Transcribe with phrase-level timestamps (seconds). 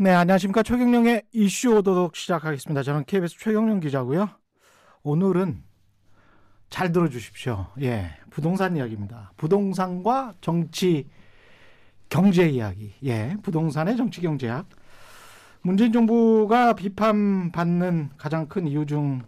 [0.00, 0.62] 네, 안녕하십니까.
[0.62, 2.84] 최경령의 이슈 오도독 시작하겠습니다.
[2.84, 4.28] 저는 KBS 최경령 기자고요.
[5.02, 5.64] 오늘은
[6.70, 7.66] 잘 들어주십시오.
[7.80, 9.32] 예, 부동산 이야기입니다.
[9.36, 11.08] 부동산과 정치,
[12.08, 12.94] 경제 이야기.
[13.02, 14.68] 예, 부동산의 정치 경제학.
[15.62, 19.22] 문재인 정부가 비판받는 가장 큰 이유 중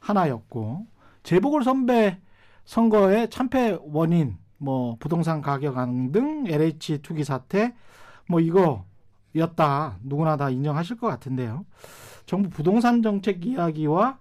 [0.00, 0.86] 하나였고,
[1.22, 2.20] 재보궐 선배
[2.66, 7.74] 선거의 참패 원인, 뭐, 부동산 가격 앙등, LH 투기 사태,
[8.28, 8.84] 뭐, 이거
[9.36, 9.98] 였다.
[10.02, 11.64] 누구나 다 인정하실 것 같은데요.
[12.26, 14.18] 정부 부동산 정책 이야기와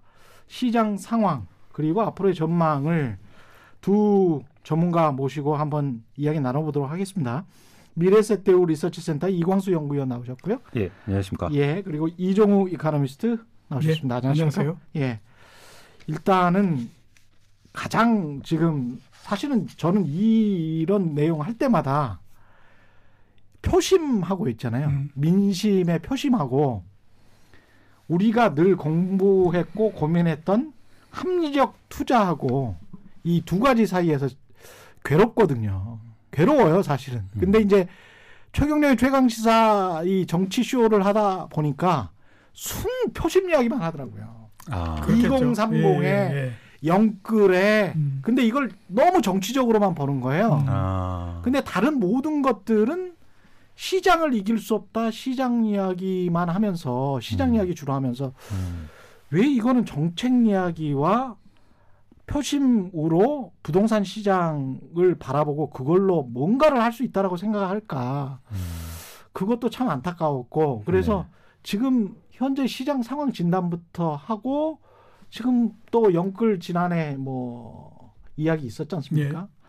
[0.48, 3.18] 시장 상황 그리고 앞으로의 전망을
[3.82, 7.46] 두 전문가 모시고 한번 이야기 나눠보도록 하겠습니다.
[7.94, 10.60] 미래세대우 리서치센터 이광수 연구위원 나오셨고요.
[10.78, 11.50] 예, 안녕하십니까.
[11.54, 13.38] 예, 그리고 이종우 이카노미스트
[13.68, 14.22] 나오셨습니다.
[14.24, 14.78] 예, 안녕하세요.
[14.98, 15.20] 예.
[16.08, 16.90] 일단은
[17.74, 22.20] 가장 지금 사실은 저는 이런 내용 할 때마다
[23.62, 24.88] 표심하고 있잖아요.
[24.88, 25.10] 음.
[25.16, 26.84] 민심에 표심하고
[28.08, 30.74] 우리가 늘 공부했고 고민했던
[31.12, 32.76] 합리적 투자하고
[33.24, 34.28] 이 두 가지 사이에서
[35.04, 36.00] 괴롭거든요.
[36.32, 37.20] 괴로워요, 사실은.
[37.36, 37.40] 음.
[37.40, 37.88] 근데 이제
[38.54, 42.12] 최경련의 최강시사 이 정치 쇼를 하다 보니까
[42.54, 44.50] 순 표심 이야기만 하더라고요.
[44.72, 46.52] 아, 2030에 예, 예.
[46.88, 48.20] 영끌에 음.
[48.24, 50.54] 근데 이걸 너무 정치적으로만 보는 거예요.
[50.62, 50.66] 음.
[50.68, 51.42] 아.
[51.44, 53.14] 근데 다른 모든 것들은
[53.84, 57.56] 시장을 이길 수 없다 시장 이야기만 하면서 시장 음.
[57.56, 58.90] 이야기 주로 하면서 음.
[59.32, 61.38] 왜 이거는 정책 이야기와
[62.28, 68.58] 표심으로 부동산 시장을 바라보고 그걸로 뭔가를 할 수 있다라고 생각할까 음.
[69.32, 71.38] 그것도 참 안타까웠고 그래서 네.
[71.64, 74.80] 지금 현재 시장 상황 진단부터 하고
[75.30, 79.40] 지금 또 영끌 지난해 뭐 이야기 있었지 않습니까?
[79.40, 79.60] 예.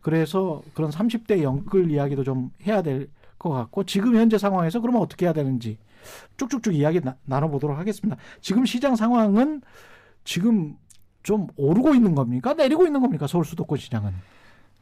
[0.00, 5.26] 그래서 그런 30대 영끌 이야기도 좀 해야 될 것 같고 지금 현재 상황에서 그러면 어떻게
[5.26, 5.78] 해야 되는지
[6.36, 8.16] 쭉쭉쭉 이야기 나, 나눠보도록 하겠습니다.
[8.40, 9.62] 지금 시장 상황은
[10.24, 10.76] 지금
[11.22, 12.54] 좀 오르고 있는 겁니까?
[12.54, 13.26] 내리고 있는 겁니까?
[13.26, 14.12] 서울 수도권 시장은?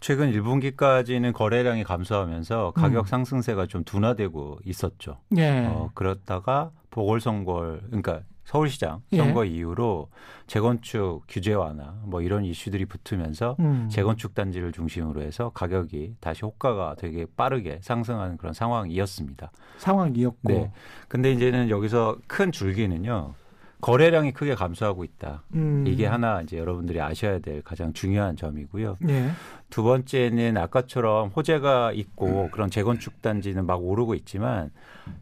[0.00, 3.08] 최근 1분기까지는 거래량이 감소하면서 가격 음.
[3.08, 5.19] 상승세가 좀 둔화되고 있었죠.
[5.36, 5.66] 예.
[5.66, 9.18] 어, 그렇다가 보궐선거, 그러니까 서울시장 예.
[9.18, 9.50] 선거 예.
[9.50, 10.08] 이후로
[10.46, 13.88] 재건축 규제 완화 뭐 이런 이슈들이 붙으면서 음.
[13.90, 19.50] 재건축 단지를 중심으로 해서 가격이 다시 호가가 되게 빠르게 상승하는 그런 상황이었습니다.
[19.78, 20.38] 상황이었고.
[20.44, 20.70] 네.
[21.08, 23.34] 근데 이제는 여기서 큰 줄기는요.
[23.80, 25.42] 거래량이 크게 감소하고 있다.
[25.54, 25.84] 음.
[25.86, 28.96] 이게 하나 이제 여러분들이 아셔야 될 가장 중요한 점이고요.
[29.08, 29.30] 예.
[29.70, 32.50] 두 번째는 아까처럼 호재가 있고 음.
[32.52, 34.70] 그런 재건축 단지는 막 오르고 있지만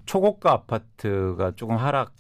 [0.04, 2.12] 초고가 아파트가 조금 하락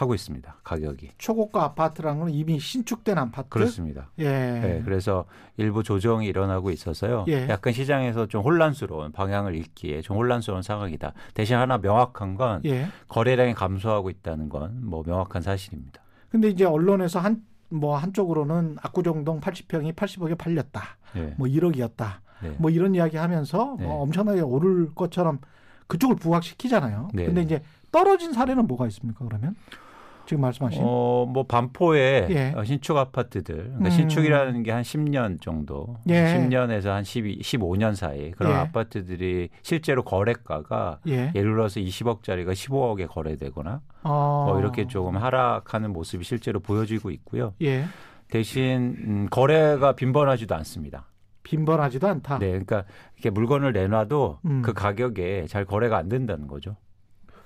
[0.00, 0.56] 하고 있습니다.
[0.64, 1.10] 가격이.
[1.18, 3.48] 초고가 아파트라는 건 이미 신축된 아파트?
[3.50, 4.10] 그렇습니다.
[4.18, 4.24] 예.
[4.28, 5.24] 네, 그래서
[5.56, 7.24] 일부 조정이 일어나고 있어서요.
[7.28, 7.48] 예.
[7.48, 11.12] 약간 시장에서 좀 혼란스러운 방향을 잃기에 좀 혼란스러운 상황이다.
[11.34, 12.86] 대신 하나 명확한 건 예.
[13.08, 16.00] 거래량이 감소하고 있다는 건 뭐 명확한 사실입니다.
[16.30, 17.42] 근데 이제 언론에서 한
[17.72, 20.82] 뭐 한쪽으로는 압구정동 80평이 80억에 팔렸다.
[21.16, 21.34] 예.
[21.38, 22.06] 뭐 1억이었다.
[22.42, 22.54] 네.
[22.58, 23.86] 뭐 이런 이야기 하면서 네.
[23.86, 25.38] 뭐 엄청나게 오를 것처럼
[25.86, 27.08] 그쪽을 부각시키잖아요.
[27.14, 27.24] 네.
[27.24, 29.54] 근데 이제 떨어진 사례는 뭐가 있습니까, 그러면?
[30.24, 30.80] 지금 말씀하신?
[30.84, 32.52] 어, 뭐 반포에 예.
[32.56, 33.90] 어, 신축 아파트들, 그러니까 음.
[33.90, 36.24] 신축이라는 게 한 10년 정도, 예.
[36.24, 38.56] 10년에서 한 12, 15년 사이 그런 예.
[38.56, 41.30] 아파트들이 실제로 거래가가 예.
[41.32, 44.44] 를 들어서 20억짜리가 15억에 거래되거나 어.
[44.48, 47.54] 뭐 이렇게 조금 하락하는 모습이 실제로 보여지고 있고요.
[47.60, 47.84] 예.
[48.28, 51.06] 대신 음, 거래가 빈번하지도 않습니다.
[51.42, 52.38] 빈번하지도 않다.
[52.38, 52.84] 네, 그러니까
[53.16, 54.62] 이렇게 물건을 내놔도 음.
[54.62, 56.76] 그 가격에 잘 거래가 안 된다는 거죠.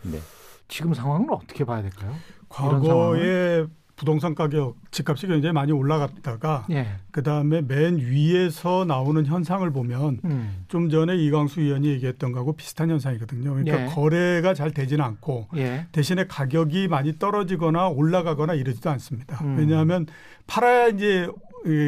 [0.02, 0.20] 네.
[0.68, 2.14] 지금 상황은 어떻게 봐야 될까요?
[2.48, 6.86] 과거에 부동산 가격, 집값이 굉장히 많이 올라갔다가 예.
[7.10, 10.64] 그 다음에 맨 위에서 나오는 현상을 보면 음.
[10.68, 13.54] 좀 전에 이광수 의원이 얘기했던 거하고 비슷한 현상이거든요.
[13.54, 13.86] 그러니까 예.
[13.86, 15.86] 거래가 잘 되지는 않고 예.
[15.92, 19.42] 대신에 가격이 많이 떨어지거나 올라가거나 이러지도 않습니다.
[19.42, 19.56] 음.
[19.58, 20.06] 왜냐하면
[20.46, 21.26] 팔아야 이제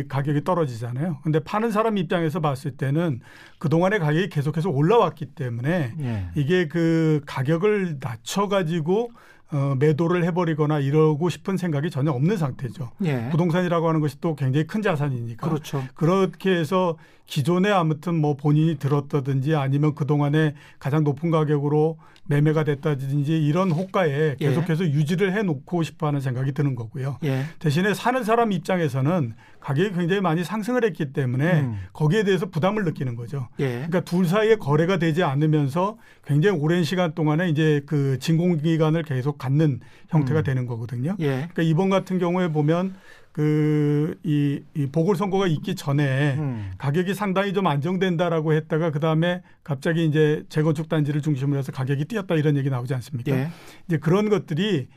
[0.09, 1.19] 가격이 떨어지잖아요.
[1.22, 3.21] 근데 파는 사람 입장에서 봤을 때는
[3.59, 6.28] 그동안의 가격이 계속해서 올라왔기 때문에 예.
[6.34, 9.11] 이게 그 가격을 낮춰가지고
[9.50, 12.91] 어, 매도를 해버리거나 이러고 싶은 생각이 전혀 없는 상태죠.
[13.05, 13.29] 예.
[13.31, 15.49] 부동산이라고 하는 것이 또 굉장히 큰 자산이니까.
[15.49, 15.82] 그렇죠.
[15.94, 21.99] 그렇게 해서 기존에 아무튼 뭐 본인이 들었다든지 아니면 그동안에 가장 높은 가격으로
[22.29, 24.37] 매매가 됐다든지 이런 호가에 예.
[24.39, 24.91] 계속해서 예.
[24.91, 27.19] 유지를 해 놓고 싶어 하는 생각이 드는 거고요.
[27.25, 27.45] 예.
[27.59, 31.79] 대신에 사는 사람 입장에서는 가격이 굉장히 많이 상승을 했기 때문에 음.
[31.93, 33.49] 거기에 대해서 부담을 느끼는 거죠.
[33.59, 33.69] 예.
[33.69, 39.39] 그러니까 둘 사이에 거래가 되지 않으면서 굉장히 오랜 시간 동안에 이제 그 진공 기간을 계속
[39.39, 40.45] 갖는 형태가 음.
[40.45, 41.17] 되는 거거든요.
[41.21, 41.27] 예.
[41.27, 42.95] 그러니까 이번 같은 경우에 보면
[43.38, 46.73] 그이 이 보궐선거가 있기 전에 음.
[46.76, 52.35] 가격이 상당히 좀 안정된다라고 했다가 그 다음에 갑자기 이제 재건축 단지를 중심으로 해서 가격이 뛰었다
[52.35, 53.31] 이런 얘기 나오지 않습니까?
[53.37, 53.49] 예.
[53.87, 54.88] 이제 그런 것들이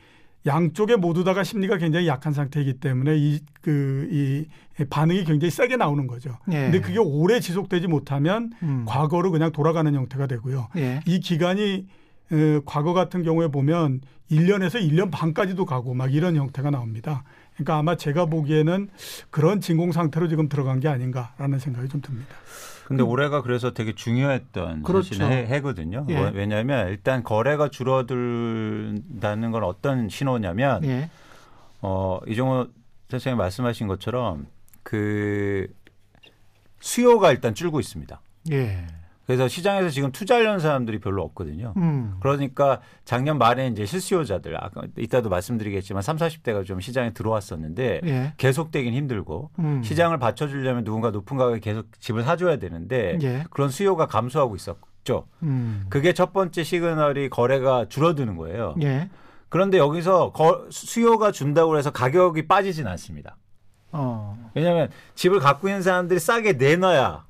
[0.47, 6.07] 양쪽에 모두 다가 심리가 굉장히 약한 상태이기 때문에 이 그이 그, 반응이 굉장히 세게 나오는
[6.07, 6.35] 거죠.
[6.51, 6.63] 예.
[6.63, 8.85] 근데 그게 오래 지속되지 못하면 음.
[8.87, 10.69] 과거로 그냥 돌아가는 형태가 되고요.
[10.77, 11.01] 예.
[11.05, 11.85] 이 기간이
[12.31, 14.01] 어, 과거 같은 경우에 보면
[14.31, 17.23] 1년에서 1년 반까지도 가고 막 이런 형태가 나옵니다.
[17.56, 18.89] 그러니까 아마 제가 보기에는
[19.30, 22.36] 그런 진공 상태로 지금 들어간 게 아닌가라는 생각이 좀 듭니다.
[22.86, 25.24] 근데 올해가 그래서 되게 중요했던 그렇죠.
[25.24, 26.06] 해, 해거든요.
[26.09, 26.15] 예.
[26.18, 31.09] 뭐, 왜냐하면 일단 거래가 줄어들다는 건 어떤 신호냐면 예.
[31.81, 32.68] 어, 이종호
[33.09, 34.47] 선생님 말씀하신 것처럼
[34.83, 35.68] 그
[36.81, 38.19] 수요가 일단 줄고 있습니다.
[38.51, 38.88] 예.
[39.25, 41.73] 그래서 시장에서 지금 투자하려는 사람들이 별로 없거든요.
[41.77, 42.15] 음.
[42.19, 48.33] 그러니까 작년 말에 이제 실수요자들 아까 이따도 말씀드리겠지만 3, 40대가 좀 시장에 들어왔었는데 예.
[48.38, 49.83] 계속되긴 힘들고 음.
[49.83, 53.45] 시장을 받쳐주려면 누군가 높은 가격에 계속 집을 사줘야 되는데 예.
[53.51, 55.27] 그런 수요가 감소하고 있었죠.
[55.44, 55.85] 음.
[55.89, 58.75] 그게 첫 번째 시그널이 거래가 줄어드는 거예요.
[58.81, 59.09] 예.
[59.50, 63.38] 그런데 여기서 거, 수요가 준다고 해서 가격이 빠지진 않습니다.
[63.91, 64.50] 어.
[64.56, 67.25] 왜냐하면 집을 갖고 있는 사람들이 싸게 내놔야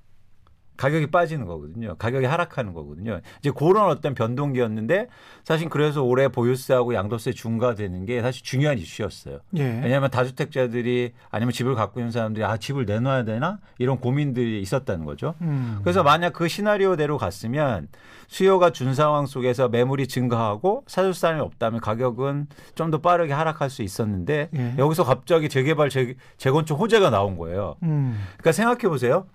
[0.82, 1.96] 가격이 빠지는 거거든요.
[1.98, 3.20] 가격이 하락하는 거거든요.
[3.40, 5.08] 이제 그런 어떤 변동기였는데
[5.44, 9.40] 사실 그래서 올해 보유세하고 양도세 중과되는 게 사실 중요한 이슈였어요.
[9.58, 9.64] 예.
[9.84, 15.36] 왜냐하면 다주택자들이 아니면 집을 갖고 있는 사람들이 아 집을 내놔야 되나 이런 고민들이 있었다는 거죠.
[15.42, 15.80] 음.
[15.84, 17.88] 그래서 만약 그 시나리오대로 갔으면
[18.28, 23.84] 수요가 준 상황 속에서 매물이 증가하고 사줄 사람이 없다면 가격은 좀 더 빠르게 하락할 수
[23.84, 24.76] 있었는데 예.
[24.78, 27.76] 여기서 갑자기 재개발 재, 재건축 호재가 나온 거예요.
[27.84, 28.20] 음.
[28.34, 29.28] 그러니까 생각해 보세요.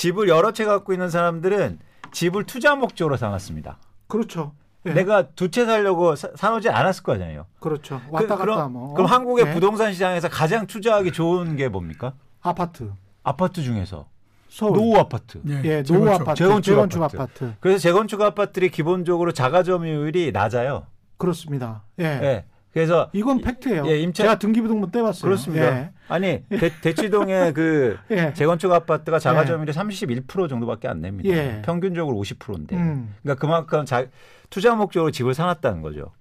[0.00, 1.78] 집을 여러 채 갖고 있는 사람들은
[2.12, 3.76] 집을 투자 목적으로 삼았습니다.
[4.08, 4.54] 그렇죠.
[4.86, 4.94] 예.
[4.94, 7.44] 내가 두 채 살려고 사, 사놓지 않았을 거잖아요.
[7.60, 8.00] 그렇죠.
[8.06, 8.94] 그, 왔다 그, 갔다 그 럼, 뭐.
[8.94, 9.52] 그럼 한국의 예.
[9.52, 12.14] 부동산 시장에서 가장 투자하기 좋은 게 뭡니까?
[12.40, 12.90] 아파트.
[13.22, 14.06] 아파트 중에서
[14.48, 14.72] 서울.
[14.72, 15.38] 노후 아파트.
[15.46, 16.38] 예, 예 노후 아파트.
[16.44, 17.16] 재건축, 재건축 아파트.
[17.22, 17.54] 아파트.
[17.60, 20.86] 그래서 재건축 아파트들이 기본적으로 자가 점유율이 낮아요.
[21.18, 21.82] 그렇습니다.
[21.98, 22.46] 예.
[22.70, 22.80] 예.
[22.80, 23.86] 그래서 이건 팩트예요.
[23.86, 25.22] 예, 임차 제가 등기부등본 떼봤어요.
[25.22, 25.66] 그렇습니다.
[25.66, 25.90] 예.
[26.08, 28.32] 아니 대, 치동의 그 예.
[28.34, 29.78] 재건축 아파트가 자가 점유율이 예.
[29.78, 31.28] 31% 정도밖에 안 냅니다.
[31.30, 31.62] 예.
[31.64, 32.76] 평균적으로 50%인데.
[32.76, 33.14] 음.
[33.22, 34.06] 그러니까 그만큼 자,
[34.50, 36.12] 투자 목적으로 집을 사놨다는 거죠.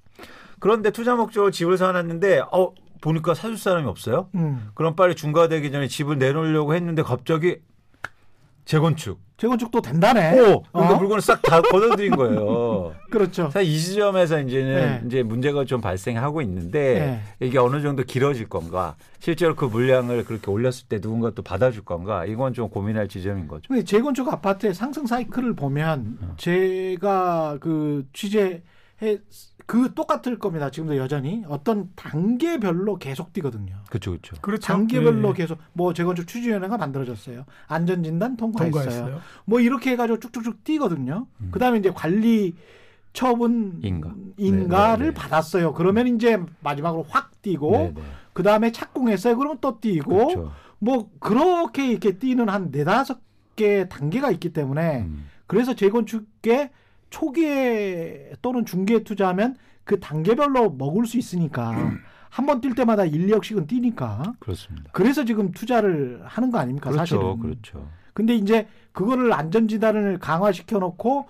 [0.60, 4.30] 그런데 투자 목적으로 집을 사놨는데 어 보니까 사줄 사람이 없어요.
[4.36, 4.70] 음.
[4.74, 7.60] 그럼 빨리 중과되기 전에 집을 내놓으려고 했는데 갑자기
[8.70, 9.20] 재건축.
[9.38, 10.34] 재건축도 된다네.
[10.34, 11.00] 오, 그러니까 어?
[11.00, 12.94] 물건을 싹 다 걷어들인 거예요.
[13.10, 13.50] 그렇죠.
[13.50, 15.02] 사실 이 지점에서 이제는 네.
[15.08, 17.48] 이제 문제가 좀 발생하고 있는데 네.
[17.48, 18.96] 이게 어느 정도 길어질 건가?
[19.18, 22.26] 실제로 그 물량을 그렇게 올렸을 때 누군가 또 받아줄 건가?
[22.26, 23.74] 이건 좀 고민할 지점인 거죠.
[23.84, 26.36] 재건축 아파트의 상승 사이클을 보면 어.
[26.38, 28.62] 제가 그 취재해
[29.70, 30.72] 그 똑같을 겁니다.
[30.72, 33.76] 지금도 여전히 어떤 단계별로 계속 뛰거든요.
[33.88, 34.36] 그렇죠, 그렇죠.
[34.42, 34.66] 그렇죠.
[34.66, 35.38] 단계별로 네.
[35.38, 37.46] 계속 뭐 재건축 추진위원회가 만들어졌어요.
[37.68, 38.82] 안전진단 통과했어요.
[38.82, 39.22] 통과했어요.
[39.46, 41.28] 뭐 이렇게 해가지고 쭉쭉쭉 뛰거든요.
[41.42, 41.50] 음.
[41.52, 42.56] 그다음에 이제 관리
[43.14, 45.14] 처분 인가 인가를 네, 네, 네.
[45.14, 45.76] 받았어요.
[45.76, 48.02] 그러면 이제 마지막으로 확 뛰고 네, 네.
[48.34, 49.38] 그 다음에 착공했어요.
[49.38, 50.52] 그러면 또 뛰고 그렇죠.
[50.80, 53.20] 뭐 그렇게 이렇게 뛰는 한 네다섯
[53.56, 55.30] 개 단계가 있기 때문에 음.
[55.46, 56.72] 그래서 재건축에
[57.10, 62.00] 초기에 또는 중기에 투자하면 그 단계별로 먹을 수 있으니까 음.
[62.30, 64.34] 한번 뛸 때마다 1, 2억씩은 뛰니까.
[64.40, 64.90] 그렇습니다.
[64.94, 67.40] 그래서 지금 투자를 하는 거 아닙니까, 그렇죠, 사실은.
[67.40, 67.88] 그렇죠.
[68.14, 71.28] 근데 이제 그거를 안전지단을 강화시켜 놓고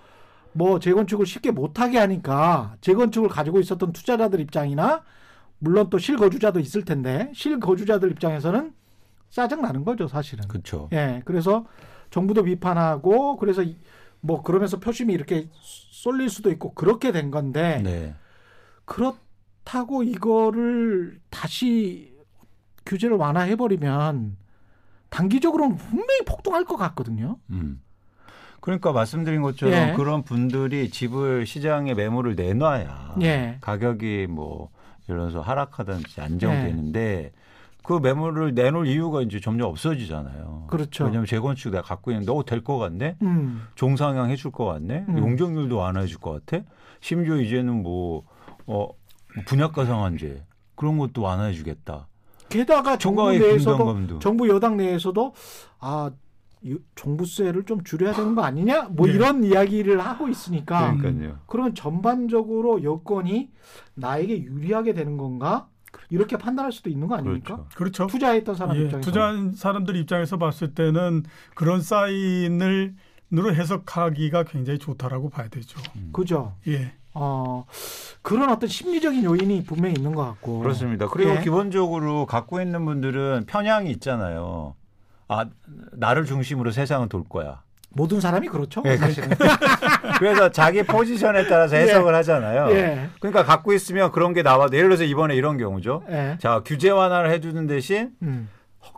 [0.52, 5.02] 뭐 재건축을 쉽게 못하게 하니까 재건축을 가지고 있었던 투자자들 입장이나
[5.58, 8.72] 물론 또 실거주자도 있을 텐데 실거주자들 입장에서는
[9.30, 10.46] 짜증 나는 거죠, 사실은.
[10.48, 10.88] 그렇죠.
[10.92, 11.22] 예.
[11.24, 11.64] 그래서
[12.10, 13.62] 정부도 비판하고 그래서
[14.20, 18.14] 뭐 그러면서 표심이 이렇게 쏠릴 수도 있고 그렇게 된 건데 네.
[18.84, 22.14] 그렇다고 이거를 다시
[22.86, 24.36] 규제를 완화해 버리면
[25.10, 27.38] 단기적으로는 분명히 폭등할 것 같거든요.
[27.50, 27.82] 음.
[28.60, 29.94] 그러니까 말씀드린 것처럼 예.
[29.94, 33.58] 그런 분들이 집을 시장에 매물을 내놔야 예.
[33.60, 34.70] 가격이 뭐
[35.08, 37.39] 예를 들어서 하락하든지 안정되는데 예.
[37.82, 40.66] 그 매물을 내놓을 이유가 이제 점점 없어지잖아요.
[40.68, 41.04] 그렇죠.
[41.04, 43.16] 왜냐하면 재건축 내가 갖고 있는데 어, 될 것 같네?
[43.22, 43.62] 음.
[43.74, 45.06] 종상향 해줄 것 같네?
[45.08, 45.18] 음.
[45.18, 46.64] 용적률도 완화해줄 것 같아?
[47.00, 48.24] 심지어 이제는 뭐,
[48.66, 48.88] 어,
[49.46, 50.44] 분양가 상한제
[50.74, 52.06] 그런 것도 완화해 주겠다.
[52.48, 55.32] 게다가 정부 내에서도 정부 여당 내에서도
[55.78, 56.10] 아
[56.94, 58.88] 종부세를 좀 줄여야 되는 거 아니냐?
[58.90, 59.12] 뭐 네.
[59.14, 61.38] 이런 이야기를 하고 있으니까 그러니까요.
[61.46, 63.50] 그러면 전반적으로 여건이
[63.94, 65.68] 나에게 유리하게 되는 건가?
[66.10, 67.56] 이렇게 판단할 수도 있는 거 아닙니까?
[67.56, 67.76] 그렇죠.
[67.76, 68.06] 그렇죠.
[68.06, 72.94] 투자했던 사람 예, 입장에서 투자한 사람들 입장에서 봤을 때는 그런 사인을
[73.32, 75.80] 으로 해석하기가 굉장히 좋다라고 봐야 되죠.
[75.94, 76.10] 음.
[76.12, 76.56] 그죠.
[76.66, 76.92] 예.
[77.14, 77.64] 어
[78.22, 80.58] 그런 어떤 심리적인 요인이 분명히 있는 것 같고.
[80.60, 81.08] 그렇습니다.
[81.08, 81.40] 그리고 예.
[81.40, 84.74] 기본적으로 갖고 있는 분들은 편향이 있잖아요.
[85.28, 85.46] 아,
[85.92, 87.62] 나를 중심으로 세상은 돌 거야.
[87.92, 88.82] 모든 사람이 그렇죠.
[88.82, 89.30] 네, 사실은.
[90.18, 91.82] 그래서 자기 포지션에 따라서 예.
[91.82, 92.16] 해석을 예.
[92.16, 92.70] 하잖아요.
[92.70, 93.08] 예.
[93.18, 96.04] 그러니까 갖고 있으면 그런 게 나와도 예를 들어서 이번에 이런 경우죠.
[96.10, 96.36] 예.
[96.40, 98.48] 자 규제 완화를 해주는 대신 음.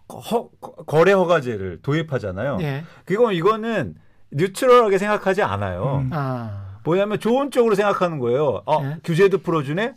[0.08, 0.48] 허, 허,
[0.86, 2.58] 거래 허가제를 도입하잖아요.
[2.60, 2.84] 예.
[3.04, 3.94] 그건 이거는
[4.30, 6.02] 뉴트럴하게 생각하지 않아요.
[6.04, 6.10] 음.
[6.12, 6.78] 아.
[6.84, 8.62] 뭐냐면 좋은 쪽으로 생각하는 거예요.
[8.66, 8.96] 어, 예.
[9.04, 9.94] 규제도 풀어주네.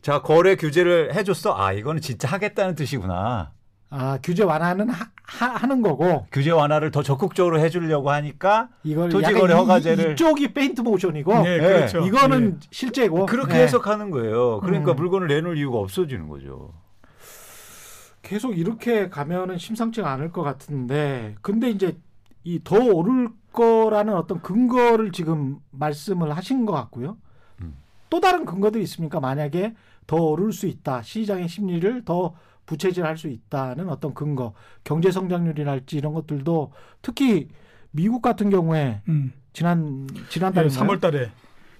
[0.00, 1.56] 자 거래 규제를 해줬어.
[1.56, 3.50] 아 이거는 진짜 하겠다는 뜻이구나.
[3.90, 5.06] 아, 규제 완화는 하,
[5.46, 10.82] 하, 는 거고 규제 완화를 더 적극적으로 해주려고 하니까 이걸 토지거래 허가제를 이, 쪽이 페인트
[10.82, 12.00] 모션이고 네, 그렇죠.
[12.06, 12.66] 이거는 네.
[12.70, 13.62] 실제고 그렇게 네.
[13.62, 14.60] 해석하는 거예요.
[14.60, 14.96] 그러니까 음.
[14.96, 16.72] 물건을 내놓을 이유가 없어지는 거죠.
[18.22, 21.96] 계속 이렇게 가면은 심상치가 않을 것 같은데 근데 이제
[22.44, 27.16] 이 더 오를 거라는 어떤 근거를 지금 말씀을 하신 것 같고요.
[27.62, 27.74] 음.
[28.10, 29.20] 또 다른 근거들이 있습니까?
[29.20, 29.74] 만약에
[30.06, 31.02] 더 오를 수 있다.
[31.02, 32.34] 시장의 심리를 더
[32.68, 34.52] 부채질할 수 있다는 어떤 근거,
[34.84, 36.72] 경제 성장률이랄지 이런 것들도
[37.02, 37.48] 특히
[37.90, 39.32] 미국 같은 경우에 음.
[39.54, 41.30] 지난 지난달에 예, 3월달에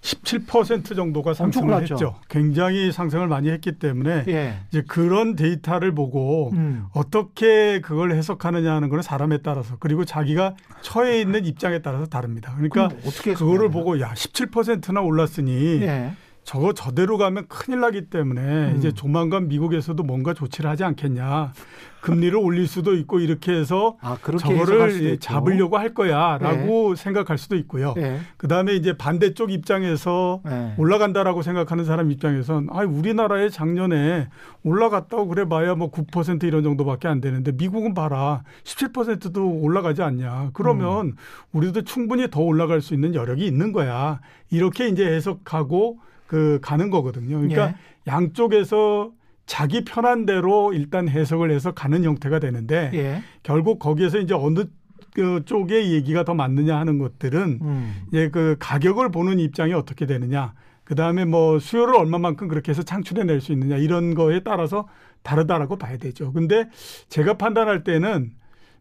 [0.01, 2.15] 17% 정도가 상승을 했죠.
[2.31, 4.61] 굉장히 상승을 많이 했기 때문에 예.
[4.71, 6.87] 이제 그런 데이터를 보고 음.
[6.95, 12.55] 어떻게 그걸 해석하느냐 하는 거는 사람에 따라서 그리고 자기가 처해 있는 입장에 따라서 다릅니다.
[12.55, 16.13] 그러니까 어떻게 그거를 보고 야 17%나 올랐으니 예.
[16.49, 18.75] 저거 저대로 가면 큰일 나기 때문에 음.
[18.79, 21.53] 이제 조만간 미국에서도 뭔가 조치를 하지 않겠냐.
[22.01, 27.03] 금리를 올릴 수도 있고 이렇게 해서 아, 저거를 잡으려고 할 거야라고 네.
[27.03, 27.93] 생각할 수도 있고요.
[27.97, 28.21] 네.
[28.39, 30.73] 그다음에 이제 반대쪽 입장에서 네.
[30.79, 34.29] 올라간다라고 생각하는 사람 입장에선 아 우리나라에 작년에
[34.63, 40.53] 올라갔다고 그래 봐야 뭐 9% 이런 정도밖에 안 되는데 미국은 봐라 17%도 올라가지 않냐.
[40.55, 41.17] 그러면 음.
[41.53, 44.21] 우리도 충분히 더 올라갈 수 있는 여력이 있는 거야.
[44.49, 47.39] 이렇게 이제 해석하고 그 가는 거거든요.
[47.39, 47.75] 그러니까 예.
[48.07, 49.11] 양쪽에서
[49.47, 53.23] 자기 편한 대로 일단 해석을 해서 가는 형태가 되는데 예.
[53.43, 54.67] 결국 거기에서 이제 어느
[55.15, 58.03] 그 쪽의 얘기가 더 맞느냐 하는 것들은 음.
[58.09, 60.53] 이제 그 가격을 보는 입장이 어떻게 되느냐.
[60.85, 64.87] 그 다음에 뭐 수요를 얼마만큼 그렇게 해서 창출해 낼 수 있느냐 이런 거에 따라서
[65.23, 66.33] 다르다라고 봐야 되죠.
[66.33, 66.69] 근데
[67.09, 68.33] 제가 판단할 때는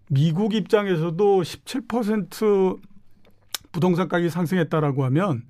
[0.09, 2.77] 미국 입장에서도 17%
[3.77, 5.43] 부동산 가격이 상승했다라고 하면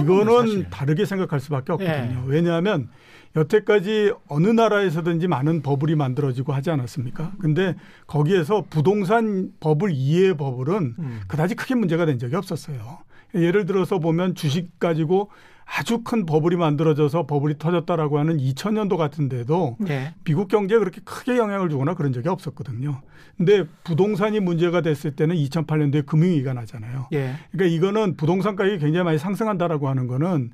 [0.00, 2.22] 이거는 다르게 생각할 수밖에 없거든요.
[2.24, 2.24] 예.
[2.24, 2.88] 왜냐하면
[3.34, 7.32] 여태까지 어느 나라에서든지 많은 버블이 만들어지고 하지 않았습니까?
[7.40, 7.74] 근데
[8.06, 11.20] 거기에서 부동산 버블 이해 버블은 음.
[11.26, 12.98] 그다지 크게 문제가 된 적이 없었어요.
[13.34, 15.32] 예를 들어서 보면 주식 가지고
[15.66, 20.14] 아주 큰 버블이 만들어져서 버블이 터졌다라고 하는 2000년도 같은데도 네.
[20.24, 23.00] 미국 경제에 그렇게 크게 영향을 주거나 그런 적이 없었거든요.
[23.36, 27.08] 근데 부동산이 문제가 됐을 때는 2008년도에 금융위기가 나잖아요.
[27.10, 27.34] 네.
[27.50, 30.50] 그러니까 이거는 부동산 가격이 굉장히 많이 상승한다라고 하는 거는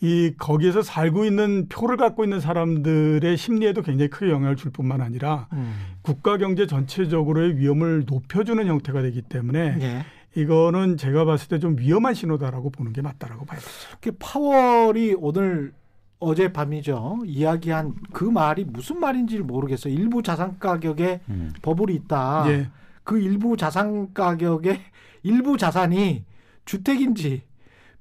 [0.00, 5.48] 이 거기에서 살고 있는 표를 갖고 있는 사람들의 심리에도 굉장히 크게 영향을 줄 뿐만 아니라
[5.52, 5.74] 음.
[6.02, 10.04] 국가 경제 전체적으로의 위험을 높여주는 형태가 되기 때문에 네.
[10.36, 13.70] 이거는 제가 봤을 때 좀 위험한 신호다라고 보는 게 맞다라고 봐야 되죠.
[14.00, 15.72] 그 파월이 오늘
[16.18, 17.20] 어제 밤이죠.
[17.24, 19.92] 이야기한 그 말이 무슨 말인지를 모르겠어요.
[19.94, 21.52] 일부 자산 가격에 음.
[21.62, 22.44] 버블이 있다.
[22.48, 22.68] 예.
[23.04, 24.80] 그 일부 자산 가격에
[25.22, 26.24] 일부 자산이
[26.66, 27.42] 주택인지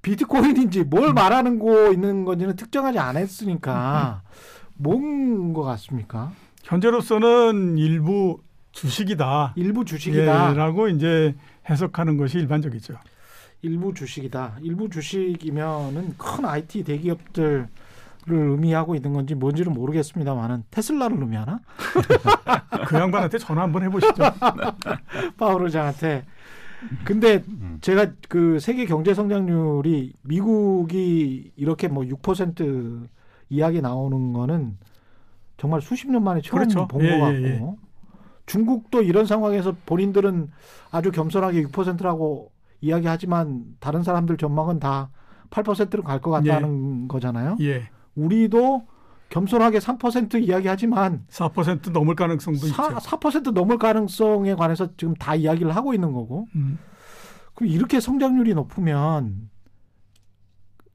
[0.02, 1.14] 비트코인인지 뭘 음.
[1.16, 4.22] 말하는 거 있는 건지는 특정하지 않았으니까
[4.74, 6.32] 뭔것 같습니까?
[6.64, 8.40] 현재로서는 일부
[8.72, 9.54] 주식이다.
[9.56, 10.52] 일부 주식이다.
[10.52, 11.34] 예, 라고 이제
[11.70, 12.96] 해석하는 것이 일반적이죠.
[13.62, 14.58] 일부 주식이다.
[14.62, 17.68] 일부 주식이면은 큰 IT 대기업들
[18.28, 21.60] 를 의미하고 있는 건지 뭔지는 모르겠습니다만은 테슬라를 의미하나?
[22.88, 24.16] 그 양반한테 전화 한번 해보시죠.
[25.38, 26.26] 파우르장한테.
[27.04, 27.44] 근데
[27.82, 33.08] 제가 그 세계 경제 성장률이 미국이 이렇게 뭐 6%
[33.50, 34.78] 이야기 나오는 거는
[35.58, 36.88] 정말 수십 년 만에 처음 그렇죠.
[36.88, 37.76] 본것 예, 같고 예, 예.
[38.46, 40.52] 중국도 이런 상황에서 본인들은
[40.92, 45.10] 아주 겸손하게 6%라고 이야기하지만 다른 사람들 전망은 다
[45.50, 47.08] 8%로 갈 것 같다는 예.
[47.08, 47.58] 거잖아요.
[47.62, 47.90] 예.
[48.16, 48.86] 우리도
[49.30, 52.96] 겸손하게 3% 이야기하지만 4% 넘을 가능성도 4, 있죠.
[52.98, 56.48] 4% 넘을 가능성에 관해서 지금 다 이야기를 하고 있는 거고.
[56.56, 56.78] 음.
[57.56, 59.50] 그럼 이렇게 성장률이 높으면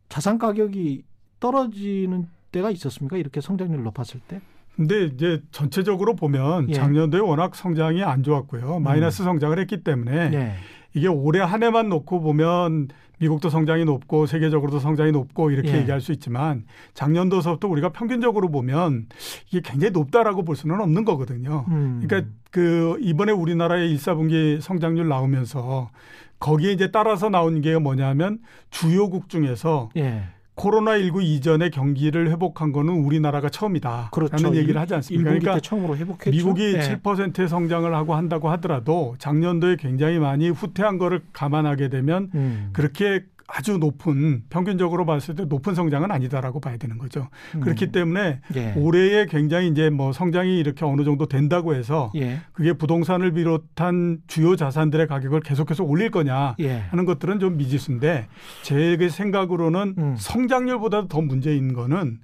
[0.08, 1.04] 자산 가격이
[1.40, 3.16] 떨어지는 때가 있었습니까?
[3.16, 4.40] 이렇게 성장률 높았을 때?
[4.80, 6.72] 근데 이제 전체적으로 보면 예.
[6.72, 8.80] 작년도에 워낙 성장이 안 좋았고요.
[8.80, 9.24] 마이너스 음.
[9.24, 10.54] 성장을 했기 때문에 예.
[10.94, 15.80] 이게 올해 한 해만 놓고 보면 미국도 성장이 높고 세계적으로도 성장이 높고 이렇게 예.
[15.80, 19.08] 얘기할 수 있지만 작년도서부터 우리가 평균적으로 보면
[19.50, 21.66] 이게 굉장히 높다라고 볼 수는 없는 거거든요.
[21.68, 22.00] 음.
[22.02, 25.90] 그러니까 그 이번에 우리나라의 1사분기 성장률 나오면서
[26.38, 28.38] 거기에 이제 따라서 나온 게 뭐냐면
[28.70, 30.22] 주요국 중에서 예.
[30.56, 34.10] 코로나19 이전의 경기를 회복한 거는 우리나라가 처음이다.
[34.12, 34.36] 그렇죠.
[34.36, 35.30] 라는 얘기를 하지 않습니까?
[35.30, 36.30] 그러니까 처음으로 회복했죠.
[36.30, 36.96] 미국이 네.
[37.02, 42.70] 7%의 성장을 하고 한다고 하더라도 작년도에 굉장히 많이 후퇴한 거를 감안하게 되면 음.
[42.72, 47.28] 그렇게 아주 높은 평균적으로 봤을 때 높은 성장은 아니다라고 봐야 되는 거죠.
[47.54, 47.60] 음.
[47.60, 48.74] 그렇기 때문에 예.
[48.76, 52.40] 올해에 굉장히 이제 뭐 성장이 이렇게 어느 정도 된다고 해서 예.
[52.52, 56.78] 그게 부동산을 비롯한 주요 자산들의 가격을 계속해서 올릴 거냐 예.
[56.90, 58.28] 하는 것들은 좀 미지수인데
[58.62, 60.14] 제 생각으로는 음.
[60.16, 62.18] 성장률보다 더 문제인 거는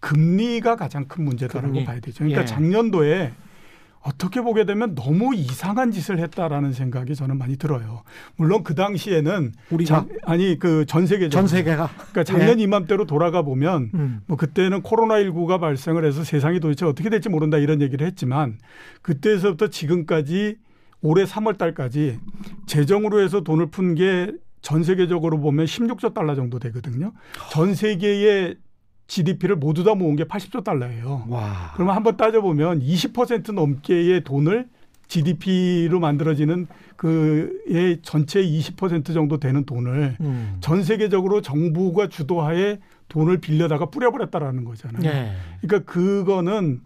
[0.00, 1.84] 금리가 가장 큰 문제다라고 금리.
[1.84, 2.18] 봐야 되죠.
[2.18, 2.46] 그러니까 예.
[2.46, 3.32] 작년도에
[4.02, 8.02] 어떻게 보게 되면 너무 이상한 짓을 했다라는 생각이 저는 많이 들어요.
[8.36, 12.62] 물론 그 당시에는 우리가 아니 그 전 세계 전 세계가 그러니까 작년 예.
[12.64, 14.20] 이맘때로 돌아가 보면 음.
[14.26, 18.58] 뭐 그때는 코로나 19가 발생을 해서 세상이 도대체 어떻게 될지 모른다 이런 얘기를 했지만
[19.02, 20.56] 그때서부터 지금까지
[21.02, 22.18] 올해 3월 달까지
[22.66, 24.30] 재정으로 해서 돈을 푼 게
[24.62, 27.12] 전 세계적으로 보면 16조 달러 정도 되거든요.
[27.50, 28.56] 전 세계의
[29.10, 31.26] GDP를 모두 다 모은 게 80조 달러예요.
[31.28, 31.72] 와.
[31.74, 34.68] 그러면 한번 따져보면 20% 넘게의 돈을
[35.08, 40.56] GDP로 만들어지는 그의 전체 20% 정도 되는 돈을 음.
[40.60, 45.02] 전 세계적으로 정부가 주도하에 돈을 빌려다가 뿌려버렸다라는 거잖아요.
[45.02, 45.32] 네.
[45.60, 46.80] 그러니까 그거는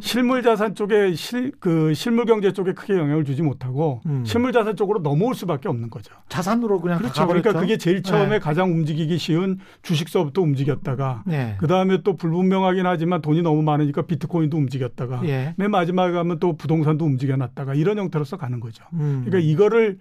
[0.00, 4.24] 실물 자산 쪽에 실 그 실물 경제 쪽에 크게 영향을 주지 못하고 음.
[4.24, 6.14] 실물 자산 쪽으로 넘어올 수밖에 없는 거죠.
[6.28, 7.26] 자산으로 그냥 그렇죠.
[7.26, 8.38] 그러니까 그게 제일 처음에 네.
[8.38, 11.56] 가장 움직이기 쉬운 주식서부터 움직였다가 네.
[11.58, 15.54] 그 다음에 또 불분명하긴 하지만 돈이 너무 많으니까 비트코인도 움직였다가 예.
[15.56, 18.84] 맨 마지막에 가면 또 부동산도 움직여놨다가 이런 형태로서 가는 거죠.
[18.92, 19.22] 음.
[19.24, 19.98] 그러니까 이거를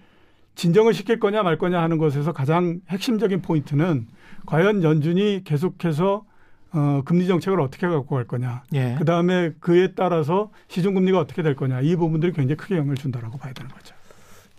[0.55, 4.07] 진정을 시킬 거냐 말 거냐 하는 것에서 가장 핵심적인 포인트는
[4.45, 6.23] 과연 연준이 계속해서
[6.75, 8.63] 어, 금리 정책을 어떻게 갖고 갈 거냐.
[8.73, 8.95] 예.
[8.99, 11.79] 그 다음에 그에 따라서 시중 금리가 어떻게 될 거냐.
[11.79, 13.95] 이 부분들이 굉장히 크게 영향을 준다라고 봐야 되는 거죠.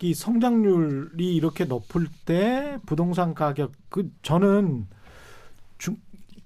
[0.01, 4.87] 이 성장률이 이렇게 높을 때 부동산 가격, 그, 저는
[5.77, 5.97] 중,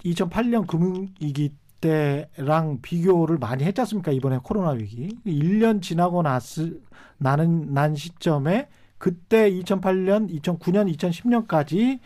[0.04, 4.12] 2008년 금융위기 때랑 비교를 많이 했지 않습니까?
[4.12, 5.18] 이번에 코로나 위기.
[5.26, 6.82] 1년 지나고 났을,
[7.18, 12.00] 나는, 난 시점에 그때 2008년, 2009년, 2010년까지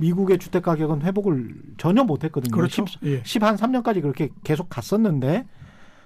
[0.00, 2.54] 미국의 주택 가격은 회복을 전혀 못했거든요.
[2.54, 2.86] 그렇죠.
[2.86, 3.22] 10, 예.
[3.22, 5.46] 10한 3년까지 그렇게 계속 갔었는데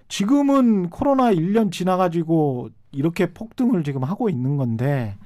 [0.08, 5.16] 지금은 코로나 1년 지나가지고 이렇게 폭등을 지금 하고 있는 건데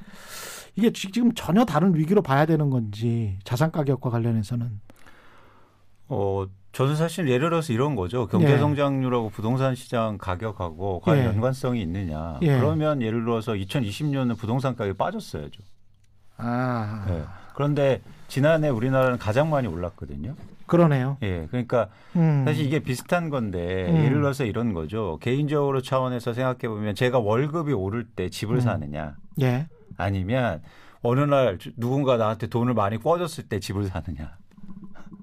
[0.77, 4.81] 이게 지금 전혀 다른 위기로 봐야 되는 건지 자산 가격과 관련해서는
[6.09, 8.27] 어 저는 사실 예를 들어서 이런 거죠.
[8.29, 8.59] 경제 예.
[8.59, 9.31] 성장률하고 예.
[9.31, 11.27] 부동산 시장 가격하고 과연 예.
[11.27, 12.39] 연관성이 있느냐.
[12.43, 12.59] 예.
[12.59, 15.63] 그러면 예를 들어서 2020년은 부동산 가격이 빠졌어야죠.
[16.37, 17.05] 아.
[17.09, 17.25] 네.
[17.55, 20.35] 그런데 지난해 우리나라는 가장 많이 올랐거든요.
[20.67, 21.17] 그러네요.
[21.23, 21.47] 예.
[21.51, 22.45] 그러니까 음.
[22.47, 24.05] 사실 이게 비슷한 건데 음.
[24.05, 25.19] 예를 들어서 이런 거죠.
[25.23, 28.61] 개인적으로 차원에서 생각해 보면 제가 월급이 오를 때 집을 음.
[28.61, 29.17] 사느냐.
[29.41, 29.67] 예.
[29.97, 30.63] 아니면
[31.03, 34.37] 어느 날 누군가 나한테 돈을 많이 꿔줬을 때 집을 사느냐.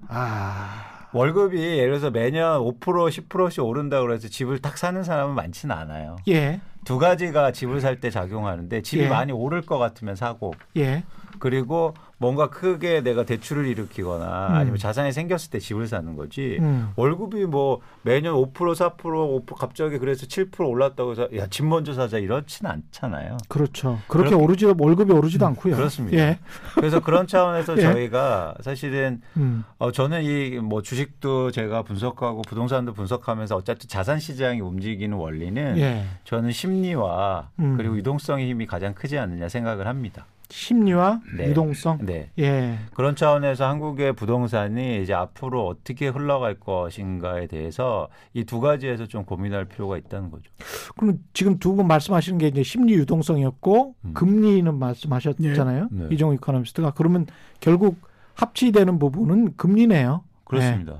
[0.08, 0.92] 아.
[1.12, 6.16] 월급이 예를 들어서 매년 5% 10%씩 오른다 그래서 집을 딱 사는 사람은 많지는 않아요.
[6.28, 6.60] 예.
[6.84, 9.08] 두 가지가 집을 살 때 작용하는데 집이 예.
[9.08, 10.52] 많이 오를 것 같으면 사고.
[10.76, 11.04] 예.
[11.38, 14.54] 그리고 뭔가 크게 내가 대출을 일으키거나 음.
[14.54, 16.90] 아니면 자산이 생겼을 때 집을 사는 거지 음.
[16.96, 22.18] 월급이 뭐 매년 5% 4% 5% 갑자기 그래서 7% 올랐다고 해서 야 집 먼저 사자
[22.18, 23.36] 이렇지는 않잖아요.
[23.48, 23.98] 그렇죠.
[24.08, 25.48] 그렇게 그렇 오르지 월급이 오르지도 음.
[25.50, 25.76] 않고요.
[25.76, 26.16] 그렇습니다.
[26.18, 26.38] 예.
[26.74, 27.82] 그래서 그런 차원에서 예.
[27.82, 29.64] 저희가 사실은 음.
[29.78, 36.04] 어 저는 이 뭐 주식도 제가 분석하고 부동산도 분석하면서 어쨌든 자산 시장이 움직이는 원리는 예.
[36.24, 37.76] 저는 심리와 음.
[37.76, 40.26] 그리고 유동성의 힘이 가장 크지 않느냐 생각을 합니다.
[40.48, 41.48] 심리와 네.
[41.50, 41.98] 유동성.
[42.06, 42.30] 네.
[42.38, 42.78] 예.
[42.94, 49.64] 그런 차원에서 한국의 부동산이 이제 앞으로 어떻게 흘러갈 것인가에 대해서 이 두 가지에서 좀 고민할
[49.64, 50.44] 필요가 있다는 거죠.
[50.96, 54.14] 그럼 지금 두 분 말씀하시는 게 이제 심리 유동성이었고 음.
[54.14, 55.88] 금리는 말씀하셨잖아요.
[55.90, 56.04] 네.
[56.04, 56.14] 네.
[56.14, 57.26] 이종우 이코노미스트가 그러면
[57.60, 57.96] 결국
[58.34, 60.22] 합치되는 부분은 금리네요.
[60.44, 60.92] 그렇습니다.
[60.92, 60.98] 네.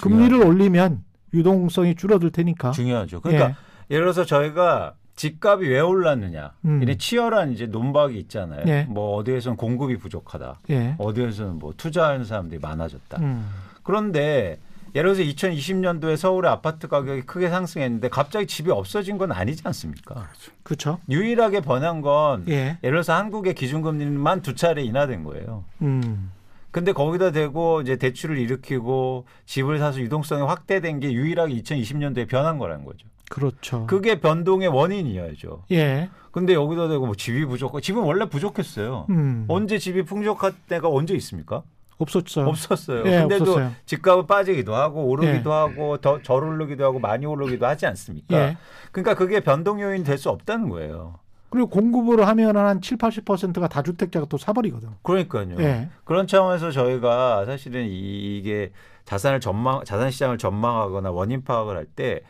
[0.00, 2.72] 금리를 올리면 유동성이 줄어들 테니까.
[2.72, 3.20] 중요하죠.
[3.20, 3.54] 그러니까 예.
[3.94, 6.52] 예를 들어서 저희가 집값이 왜 올랐느냐.
[6.64, 6.80] 음.
[6.80, 8.62] 이런 치열한 이제 논박이 있잖아요.
[8.68, 8.82] 예.
[8.88, 10.60] 뭐 어디에서는 공급이 부족하다.
[10.70, 10.94] 예.
[10.98, 13.18] 어디에서는 뭐 투자하는 사람들이 많아졌다.
[13.20, 13.50] 음.
[13.82, 14.58] 그런데
[14.94, 20.28] 예를 들어서 2020년도에 서울의 아파트 가격이 크게 상승했는데 갑자기 집이 없어진 건 아니지 않습니까?
[20.62, 21.00] 그렇죠.
[21.10, 22.78] 유일하게 번한 건 예.
[22.84, 25.64] 예를 들어서 한국의 기준금리만 두 차례 인하된 거예요.
[25.82, 26.30] 음.
[26.78, 32.84] 근데 거기다 대고 이제 대출을 일으키고 집을 사서 유동성이 확대된 게 유일하게 2020년도에 변한 거라는
[32.84, 33.08] 거죠.
[33.28, 33.84] 그렇죠.
[33.88, 35.64] 그게 변동의 원인이어야죠.
[35.72, 36.08] 예.
[36.30, 39.06] 근데 여기다 대고 뭐 집이 부족하 집은 원래 부족했어요.
[39.10, 39.44] 음.
[39.48, 41.64] 언제 집이 풍족할 때가 언제 있습니까?
[41.98, 42.46] 없었어요.
[42.46, 43.02] 없었어요.
[43.06, 43.72] 예, 근데도 없었어요.
[43.86, 45.54] 집값은 빠지기도 하고 오르기도 예.
[45.54, 48.38] 하고 더덜 오르기도 하고 많이 오르기도 하지 않습니까?
[48.38, 48.56] 예.
[48.92, 51.16] 그러니까 그게 변동 요인이 될 수 없다는 거예요.
[51.50, 54.90] 그리고 공급을 하면 한 7, 80%가 다주택자가 또 사버리거든.
[55.02, 55.56] 그러니까요.
[55.60, 55.88] 예.
[56.04, 58.70] 그런 차원에서 저희가 사실은 이게
[59.06, 62.20] 자산을 전망, 자산 시장을 전망하거나 원인 파악을 할 때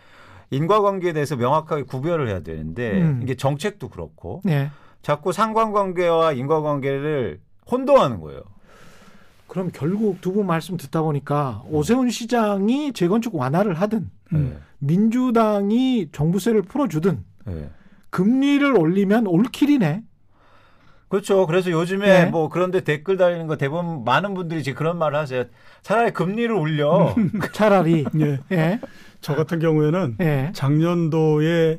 [0.50, 3.20] 인과관계에 대해서 명확하게 구별을 해야 되는데 음.
[3.22, 4.70] 이게 정책도 그렇고 예.
[5.02, 8.40] 자꾸 상관관계와 인과관계를 혼동하는 거예요.
[9.46, 14.56] 그럼 결국 두 분 말씀 듣다 보니까 오세훈 시장이 재건축 완화를 하든 네.
[14.78, 17.70] 민주당이 정부세를 풀어주든 네.
[18.10, 20.02] 금리를 올리면 올킬이네.
[21.08, 21.46] 그렇죠.
[21.46, 22.30] 그래서 요즘에 네.
[22.30, 25.44] 뭐 그런데 댓글 달리는 거 대부분 많은 분들이 지금 그런 말을 하세요.
[25.82, 27.14] 차라리 금리를 올려.
[27.52, 28.04] 차라리.
[28.20, 28.38] 예.
[28.52, 28.80] 예.
[29.20, 30.50] 저 같은 경우에는 예.
[30.54, 31.78] 작년도에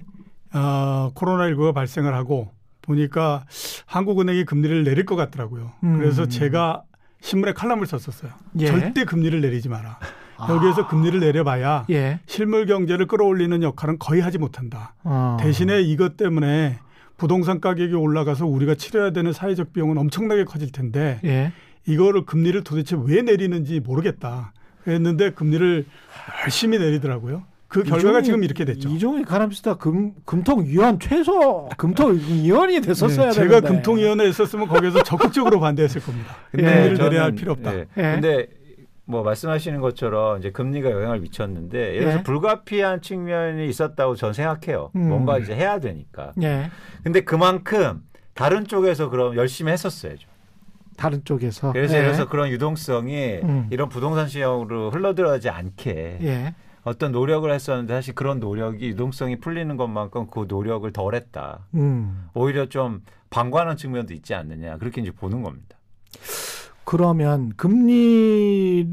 [0.52, 3.46] 아, 코로나19가 발생을 하고 보니까
[3.86, 5.74] 한국은행이 금리를 내릴 것 같더라고요.
[5.84, 6.00] 음.
[6.00, 6.84] 그래서 제가
[7.22, 8.32] 신문에 칼럼을 썼었어요.
[8.60, 8.66] 예.
[8.66, 10.00] 절대 금리를 내리지 마라.
[10.40, 10.54] 아.
[10.54, 12.20] 여기에서 금리를 내려봐야 예.
[12.26, 14.96] 실물 경제를 끌어올리는 역할은 거의 하지 못한다.
[15.04, 15.38] 아.
[15.40, 16.80] 대신에 이것 때문에
[17.18, 21.52] 부동산 가격이 올라가서 우리가 치러야 되는 사회적 비용은 엄청나게 커질 텐데 예.
[21.86, 24.54] 이거를 금리를 도대체 왜 내리는지 모르겠다.
[24.84, 25.86] 그랬는데 금리를
[26.44, 27.44] 열심히 내리더라고요.
[27.68, 28.90] 그 결과가 이종희, 지금 이렇게 됐죠.
[28.90, 36.36] 이종희 가람스타 금 금통위원 최소 금통위원이 됐었어야 네, 제가 금통위원에 있었으면 거기서 적극적으로 반대했을 겁니다.
[36.52, 37.76] 근데 예, 내려야 할 필요 없다.
[37.76, 37.80] 예.
[37.98, 38.02] 예.
[38.02, 38.48] 근데
[39.10, 42.24] 뭐 말씀하시는 것처럼 이제 금리가 영향을 미쳤는데 예를 들어서 예.
[42.24, 44.92] 불가피한 측면이 있었다고 저는 생각해요.
[44.96, 45.10] 음.
[45.10, 46.32] 뭔가 이제 해야 되니까.
[46.44, 46.70] 예.
[47.04, 48.04] 근데 그만큼
[48.36, 50.30] 다른 쪽에서 그럼 열심히 했었어야죠.
[50.96, 51.72] 다른 쪽에서.
[51.74, 52.26] 그래서 예를 들어서 예.
[52.28, 53.68] 그런 유동성이 음.
[53.72, 56.54] 이런 부동산 시장으로 흘러들어가지 않게 예.
[56.84, 61.66] 어떤 노력을 했었는데 사실 그런 노력이 유동성이 풀리는 것만큼 그 노력을 덜 했다.
[61.74, 62.28] 음.
[62.36, 65.80] 오히려 좀 방관한 측면도 있지 않느냐 그렇게 이제 보는 겁니다.
[66.90, 68.90] 그러면 금리를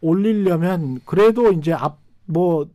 [0.00, 2.66] 올리려면 그래도 이제 앞 뭐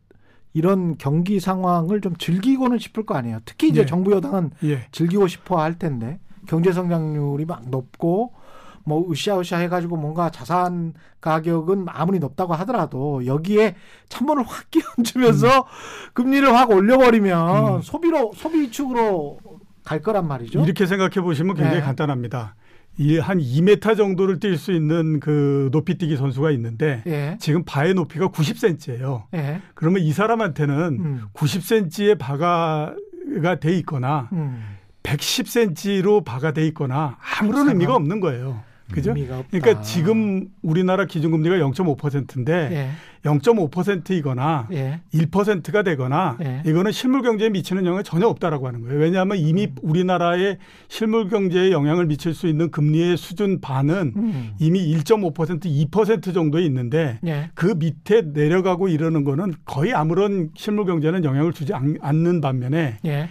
[0.53, 3.39] 이런 경기 상황을 좀 즐기고는 싶을 거 아니에요.
[3.45, 3.85] 특히 이제 예.
[3.85, 4.87] 정부 여당은 예.
[4.91, 8.33] 즐기고 싶어 할 텐데 경제 성장률이 막 높고
[8.83, 13.75] 뭐 으쌰으쌰 해가지고 뭔가 자산 가격은 아무리 높다고 하더라도 여기에
[14.09, 15.63] 찬물을 확 끼얹으면서 음.
[16.13, 17.81] 금리를 확 올려버리면 음.
[17.81, 19.37] 소비로 소비 축으로
[19.83, 20.63] 갈 거란 말이죠.
[20.63, 21.81] 이렇게 생각해 보시면 굉장히 네.
[21.83, 22.55] 간단합니다.
[23.21, 27.37] 한 2m 정도를 뛸 수 있는 그 높이뛰기 선수가 있는데 예.
[27.39, 29.23] 지금 바의 높이가 90cm예요.
[29.33, 29.61] 예.
[29.73, 31.21] 그러면 이 사람한테는 음.
[31.33, 32.95] 90cm의 바가
[33.59, 34.61] 돼 있거나 음.
[35.03, 38.61] 110cm로 바가 돼 있거나 아무런 의미가 없는 거예요.
[38.91, 39.13] 그죠?
[39.49, 42.89] 그러니까 지금 우리나라 기준금리가 0.5%인데 예.
[43.23, 45.01] 0.5%이거나 예.
[45.13, 46.63] 1%가 되거나 예.
[46.65, 48.99] 이거는 실물 경제에 미치는 영향이 전혀 없다라고 하는 거예요.
[48.99, 49.75] 왜냐하면 이미 음.
[49.81, 54.51] 우리나라의 실물 경제에 영향을 미칠 수 있는 금리의 수준 반은 음.
[54.59, 57.49] 이미 1.5% 2% 정도에 있는데 예.
[57.53, 63.29] 그 밑에 내려가고 이러는 거는 거의 아무런 실물 경제는 영향을 주지 않 는 반면에 예.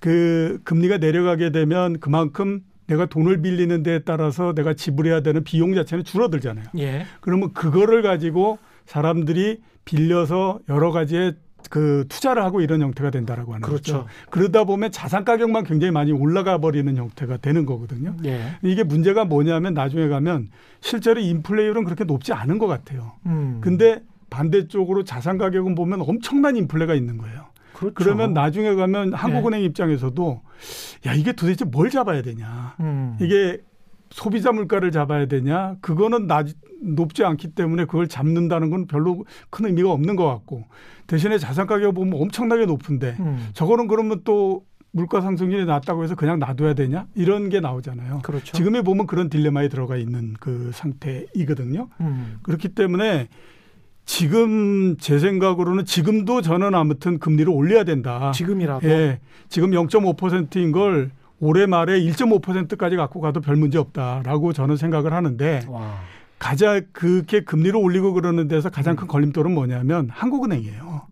[0.00, 6.04] 그 금리가 내려가게 되면 그만큼 내가 돈을 빌리는 데에 따라서 내가 지불해야 되는 비용 자체는
[6.04, 6.66] 줄어들잖아요.
[6.78, 7.06] 예.
[7.20, 11.34] 그러면 그거를 가지고 사람들이 빌려서 여러 가지의
[11.70, 13.92] 그 투자를 하고 이런 형태가 된다라고 하는 그렇죠.
[13.92, 14.06] 거죠.
[14.30, 18.16] 그러다 보면 자산 가격만 굉장히 많이 올라가 버리는 형태가 되는 거거든요.
[18.24, 18.42] 예.
[18.62, 23.12] 이게 문제가 뭐냐면 나중에 가면 실제로 인플레이율은 그렇게 높지 않은 것 같아요.
[23.26, 23.60] 음.
[23.62, 27.46] 근데 반대쪽으로 자산 가격은 보면 엄청난 인플레가 있는 거예요.
[27.90, 27.94] 그렇죠.
[27.94, 29.66] 그러면 나중에 가면 한국은행 네.
[29.66, 30.42] 입장에서도
[31.06, 33.16] 야 이게 도대체 뭘 잡아야 되냐 음.
[33.20, 33.60] 이게
[34.10, 36.46] 소비자 물가를 잡아야 되냐 그거는 낮,
[36.82, 40.64] 높지 않기 때문에 그걸 잡는다는 건 별로 큰 의미가 없는 것 같고
[41.06, 43.48] 대신에 자산 가격 보면 엄청나게 높은데 음.
[43.54, 48.20] 저거는 그러면 또 물가 상승률이 낮다고 해서 그냥 놔둬야 되냐 이런 게 나오잖아요.
[48.22, 48.52] 그렇죠.
[48.52, 51.88] 지금에 보면 그런 딜레마에 들어가 있는 그 상태이거든요.
[52.00, 52.38] 음.
[52.42, 53.28] 그렇기 때문에
[54.04, 58.32] 지금 제 생각으로는 지금도 저는 아무튼 금리를 올려야 된다.
[58.32, 58.88] 지금이라도.
[58.88, 59.20] 예.
[59.48, 61.10] 지금 0.5%인 걸
[61.40, 65.98] 올해 말에 1.5%까지 갖고 가도 별 문제 없다라고 저는 생각을 하는데 와.
[66.38, 71.02] 가장 그렇게 금리를 올리고 그러는 데서 가장 큰 걸림돌은 뭐냐면 한국은행이에요.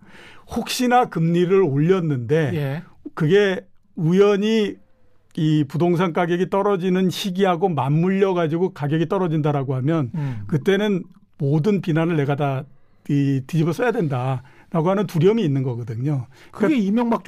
[0.49, 2.83] 혹시나 금리를 올렸는데 예.
[3.15, 4.77] 그게 우연히
[5.37, 10.43] 이 부동산 가격이 떨어지는 시기하고 맞물려 가지고 가격이 떨어진다라고 하면 음.
[10.49, 11.05] 그때는
[11.39, 12.65] 모든 비난을 내가 다
[13.11, 16.27] 이, 뒤집어 써야 된다 라고 하는 두려움이 있는 거거든요.
[16.53, 17.25] 그게 그러니까, 이명박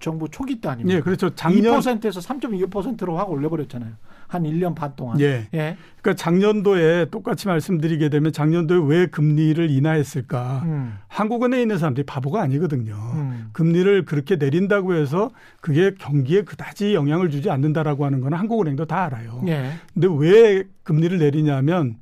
[0.00, 0.96] 정부 초기 때 아닙니까?
[0.96, 1.34] 예, 그렇죠.
[1.34, 3.92] 작년 2%에서 3.25%로 확 올려버렸잖아요.
[4.28, 5.20] 한 1년 반 동안.
[5.20, 5.46] 예.
[5.52, 5.76] 예.
[6.00, 10.62] 그러니까 작년도에 똑같이 말씀드리게 되면 작년도에 왜 금리를 인하했을까?
[10.64, 10.94] 음.
[11.08, 12.94] 한국은행에 있는 사람들이 바보가 아니거든요.
[12.94, 13.50] 음.
[13.52, 19.42] 금리를 그렇게 내린다고 해서 그게 경기에 그다지 영향을 주지 않는다라고 하는 거는 한국은행도 다 알아요.
[19.46, 19.72] 예.
[19.92, 21.96] 근데 왜 금리를 내리냐면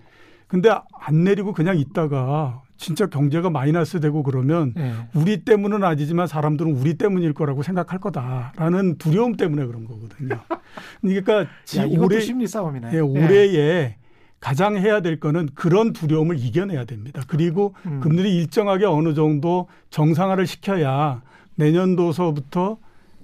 [0.46, 0.70] 근데
[1.00, 4.92] 안 내리고 그냥 있다가 진짜 경제가 마이너스 되고 그러면 네.
[5.14, 10.38] 우리 때문은 아니지만 사람들은 우리 때문일 거라고 생각할 거다라는 두려움 때문에 그런 거거든요.
[11.00, 11.40] 그러니까
[11.78, 12.90] 야, 올해 심리 싸움이네.
[12.92, 13.96] 예, 올해에
[14.38, 17.22] 가장 해야 될 거는 그런 두려움을 이겨내야 됩니다.
[17.26, 18.00] 그리고 음.
[18.00, 21.22] 금리를 일정하게 어느 정도 정상화를 시켜야
[21.54, 22.76] 내년도서부터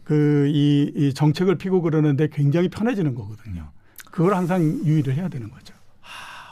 [0.04, 3.68] 그이 이 정책을 피고 그러는데 굉장히 편해지는 거거든요.
[4.10, 5.74] 그걸 항상 유의를 해야 되는 거죠.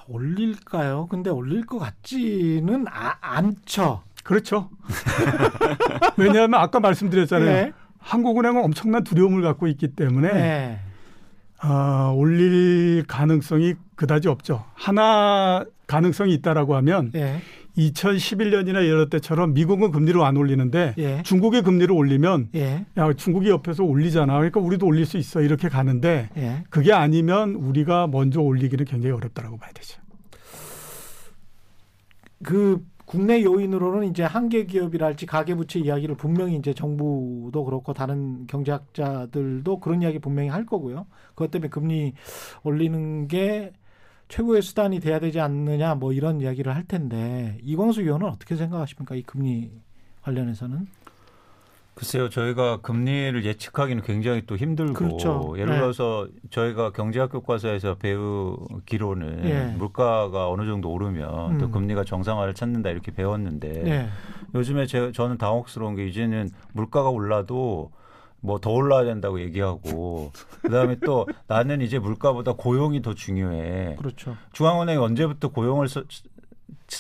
[0.09, 1.07] 아, 올릴까요?
[1.11, 4.03] 근데 올릴 것 같지는 아, 않죠.
[4.25, 4.71] 그렇죠.
[6.17, 7.51] 왜냐하면 아까 말씀드렸잖아요.
[7.51, 7.73] 네.
[7.99, 10.81] 한국은행은 엄청난 두려움을 갖고 있기 때문에 네.
[11.63, 14.65] 어, 올릴 가능성이 그다지 없죠.
[14.75, 17.41] 하나 가능성이 있다라고 하면 네.
[17.79, 21.23] 2011년이나 이럴 때처럼 미국은 금리를 안 올리는데 예.
[21.23, 22.85] 중국의 금리를 올리면 예.
[22.97, 24.35] 야 중국이 옆에서 올리잖아.
[24.35, 26.65] 그러니까 우리도 올릴 수 있어 이렇게 가는데 예.
[26.71, 30.01] 그게 아니면 우리가 먼저 올리기는 굉장히 어렵다라고 봐야 되죠.
[32.43, 40.03] 그 국내 요인으로는 이제 한계 기업이랄지 가계부채 이야기를 분명히 이제 정부도 그렇고 다른 경제학자들도 그런
[40.03, 41.07] 이야기 분명히 할 거고요.
[41.31, 42.13] 그것 때문에 금리
[42.65, 43.73] 올리는 게
[44.29, 49.15] 최고의 수단이 돼야 되지 않느냐 뭐 이런 이야기를 할 텐데 이광수 의원은 어떻게 생각하십니까?
[49.15, 49.71] 이 금리
[50.23, 50.87] 관련해서는?
[51.99, 55.55] 글쎄요, 저희가 금리를 예측하기는 굉장히 또 힘들고 그렇죠.
[55.57, 55.81] 예를 네.
[55.81, 59.75] 들어서 저희가 경제학 교과서에서 배우기로는 네.
[59.77, 61.59] 물가가 어느 정도 오르면 음.
[61.59, 64.09] 또 금리가 정상화를 찾는다 이렇게 배웠는데 네.
[64.55, 67.91] 요즘에 제, 저는 당혹스러운 게 이제는 물가가 올라도
[68.41, 73.97] 뭐 더 올라야 된다고 얘기하고 그다음에 또 나는 이제 물가보다 고용이 더 중요해.
[73.97, 74.37] 그렇죠.
[74.53, 76.03] 중앙은행이 언제부터 고용을 서,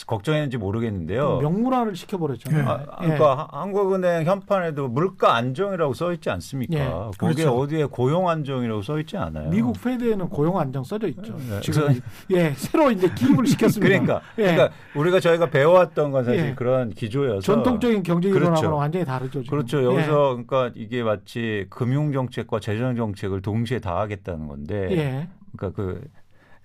[0.07, 1.38] 걱정했는지 모르겠는데요.
[1.38, 2.62] 명문화를 시켜버렸잖아요.
[2.62, 2.68] 네.
[2.68, 3.57] 아, 그러니까 예.
[3.59, 6.78] 한국은행 현판에도 물가 안정이라고 써 있지 않습니까?
[6.78, 6.85] 예.
[7.18, 7.59] 거기에 그렇죠.
[7.59, 9.48] 어디에 고용 안정이라고 써 있지 않아요.
[9.50, 11.37] 미국 페드에는 고용 안정 써져 있죠.
[11.48, 11.61] 네.
[11.61, 12.00] 지금
[12.31, 13.88] 예 새로 이제 기입을 시켰습니다.
[13.88, 14.54] 그러니까, 예.
[14.54, 16.54] 그러니까 우리가 저희가 배워왔던 건 사실 예.
[16.54, 18.76] 그런 기조여서 전통적인 경제 이론하고는 그렇죠.
[18.76, 19.42] 완전히 다르죠.
[19.42, 19.57] 지금.
[19.57, 19.85] 그렇죠.
[19.85, 20.42] 여기서 예.
[20.44, 25.28] 그러니까 이게 마치 금융 정책과 재정 정책을 동시에 다 하겠다는 건데, 예.
[25.57, 26.02] 그러니까 그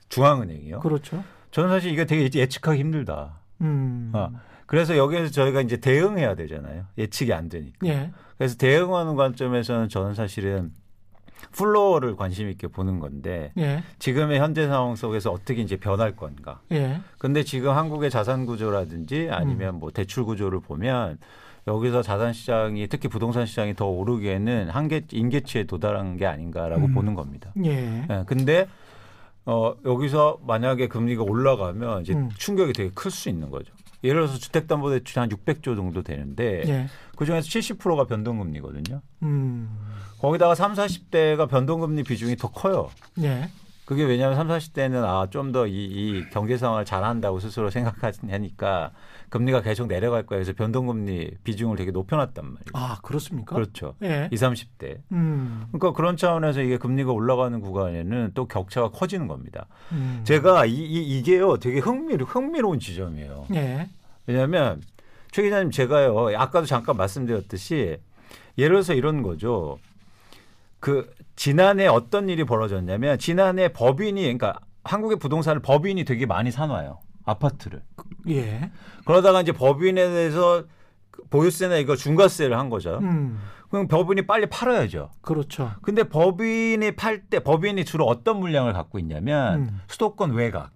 [0.10, 0.82] 중앙은행이요.
[0.82, 1.24] 그렇죠.
[1.54, 3.40] 저는 사실 이게 되게 예측하기 힘들다.
[3.62, 4.12] 음.
[4.14, 4.32] 어.
[4.66, 6.86] 그래서 여기에서 저희가 이제 대응해야 되잖아요.
[6.98, 7.88] 예측이 안 되니까.
[7.88, 8.12] 예.
[8.38, 10.72] 그래서 대응하는 관점에서는 저는 사실은
[11.52, 13.84] flow를 관심 있게 보는 건데 예.
[14.00, 16.60] 지금의 현재 상황 속에서 어떻게 이제 변할 건가.
[16.72, 17.02] 예.
[17.20, 19.80] 근데 지금 한국의 자산 구조라든지 아니면 음.
[19.80, 21.20] 뭐 대출 구조를 보면
[21.68, 26.94] 여기서 자산 시장이 특히 부동산 시장이 더 오르기에는 한계 인계치에 도달한 게 아닌가라고 음.
[26.96, 27.54] 보는 겁니다.
[27.64, 28.08] 예.
[28.10, 28.24] 예.
[28.26, 28.66] 근데
[29.46, 32.30] 어, 여기서 만약에 금리가 올라가면 이제 음.
[32.38, 33.74] 충격이 되게 클 수 있는 거죠.
[34.04, 36.88] 예를 들어서 주택담보대출이 한 600조 정도 되는데 예.
[37.16, 39.02] 그 중에서 70%가 변동금리거든요.
[39.24, 39.70] 음.
[40.20, 42.90] 거기다가 3, 40대가 변동금리 비중이 더 커요.
[43.22, 43.50] 예.
[43.86, 48.92] 그게 왜냐하면 3, 40대는 아, 좀 더 이, 이 경제 상황을 잘한다고 스스로 생각하니까
[49.30, 50.40] 금리가 계속 내려갈 거야.
[50.40, 52.64] 그래서 변동금리 비중을 되게 높여놨단 말이에요.
[52.74, 53.54] 아, 그렇습니까?
[53.56, 53.96] 그렇죠.
[54.04, 54.30] 예.
[54.32, 54.98] 20, 30대.
[55.12, 55.66] 음.
[55.72, 59.66] 그러니까 그런 차원에서 이게 금리가 올라가는 구간에는 또 격차가 커지는 겁니다.
[59.92, 60.22] 음.
[60.24, 63.48] 제가 이, 이, 이게요 되게 흥미로, 흥미로운 지점이에요.
[63.54, 63.90] 예.
[64.28, 64.82] 왜냐하면
[65.32, 67.98] 최 기자님 제가요 아까도 잠깐 말씀드렸듯이
[68.58, 69.78] 예를 들어서 이런 거죠.
[70.80, 77.00] 그 지난해 어떤 일이 벌어졌냐면 지난해 법인이 그러니까 한국의 부동산을 법인이 되게 많이 사놔요.
[77.26, 77.82] 아파트를.
[78.30, 78.72] 예.
[79.06, 80.66] 그러다가 이제 법인에 대해서
[81.30, 83.00] 보유세나 이거 중과세를 한 거죠.
[83.02, 83.40] 음.
[83.70, 85.10] 그럼 법인이 빨리 팔아야죠.
[85.22, 85.72] 그렇죠.
[85.82, 89.82] 근데 법인이 팔 때 법인이 주로 어떤 물량을 갖고 있냐면 음.
[89.88, 90.72] 수도권 외곽.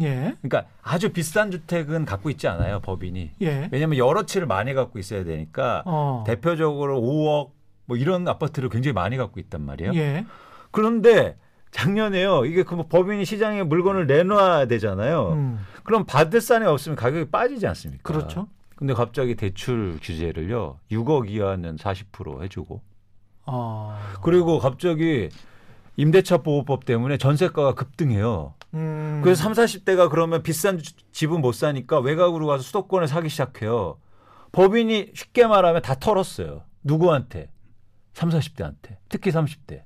[0.00, 0.34] 예.
[0.40, 3.32] 그러니까 아주 비싼 주택은 갖고 있지 않아요, 법인이.
[3.42, 3.68] 예.
[3.70, 6.24] 왜냐하면 여러 채를 많이 갖고 있어야 되니까 어.
[6.26, 7.50] 대표적으로 5억
[7.88, 9.94] 뭐 이런 아파트를 굉장히 많이 갖고 있단 말이에요.
[9.94, 10.26] 예.
[10.70, 11.36] 그런데
[11.70, 12.44] 작년에요.
[12.44, 15.32] 이게 그뭐 법인이 시장에 물건을 내놔야 되잖아요.
[15.32, 15.66] 음.
[15.84, 18.02] 그럼 받을 사람이 없으면 가격이 빠지지 않습니까?
[18.02, 18.46] 그렇죠.
[18.76, 20.78] 근데 갑자기 대출 규제를요.
[20.92, 22.82] 6억 이하는 40% 해주고.
[23.46, 23.98] 아.
[24.22, 25.30] 그리고 갑자기
[25.96, 28.54] 임대차 보호법 때문에 전세가가 급등해요.
[28.74, 29.20] 음.
[29.24, 30.78] 그래서 3, 40대가 그러면 비싼
[31.10, 33.96] 집은 못 사니까 외곽으로 가서 수도권을 사기 시작해요.
[34.52, 36.62] 법인이 쉽게 말하면 다 털었어요.
[36.84, 37.48] 누구한테?
[38.18, 38.96] 3, 40대한테.
[39.08, 39.82] 특히 30대.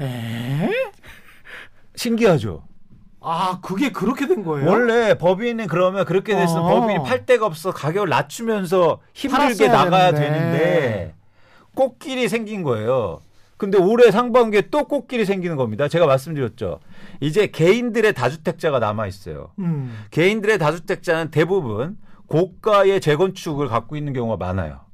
[0.00, 0.70] 에?
[1.94, 2.64] 신기하죠.
[3.20, 4.68] 아, 그게 그렇게 된 거예요?
[4.68, 6.68] 원래 법인은 그러면 그렇게 됐으면 어.
[6.80, 10.40] 법인이 팔 데가 없어 가격을 낮추면서 힘들게 나가야 되는데.
[10.40, 11.14] 되는데
[11.76, 13.20] 꽃길이 생긴 거예요.
[13.56, 15.86] 근데 올해 상반기에 또 꽃길이 생기는 겁니다.
[15.86, 16.80] 제가 말씀드렸죠.
[17.20, 19.52] 이제 개인들의 다주택자가 남아 있어요.
[19.60, 20.06] 음.
[20.10, 24.89] 개인들의 다주택자는 대부분 고가의 재건축을 갖고 있는 경우가 많아요.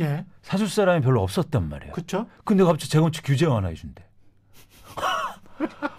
[0.00, 0.24] 예.
[0.42, 1.92] 사줄 사람이 별로 없었단 말이에요.
[1.92, 2.26] 그렇죠.
[2.44, 4.04] 근데 갑자기 재건축 규제 완화해 준대.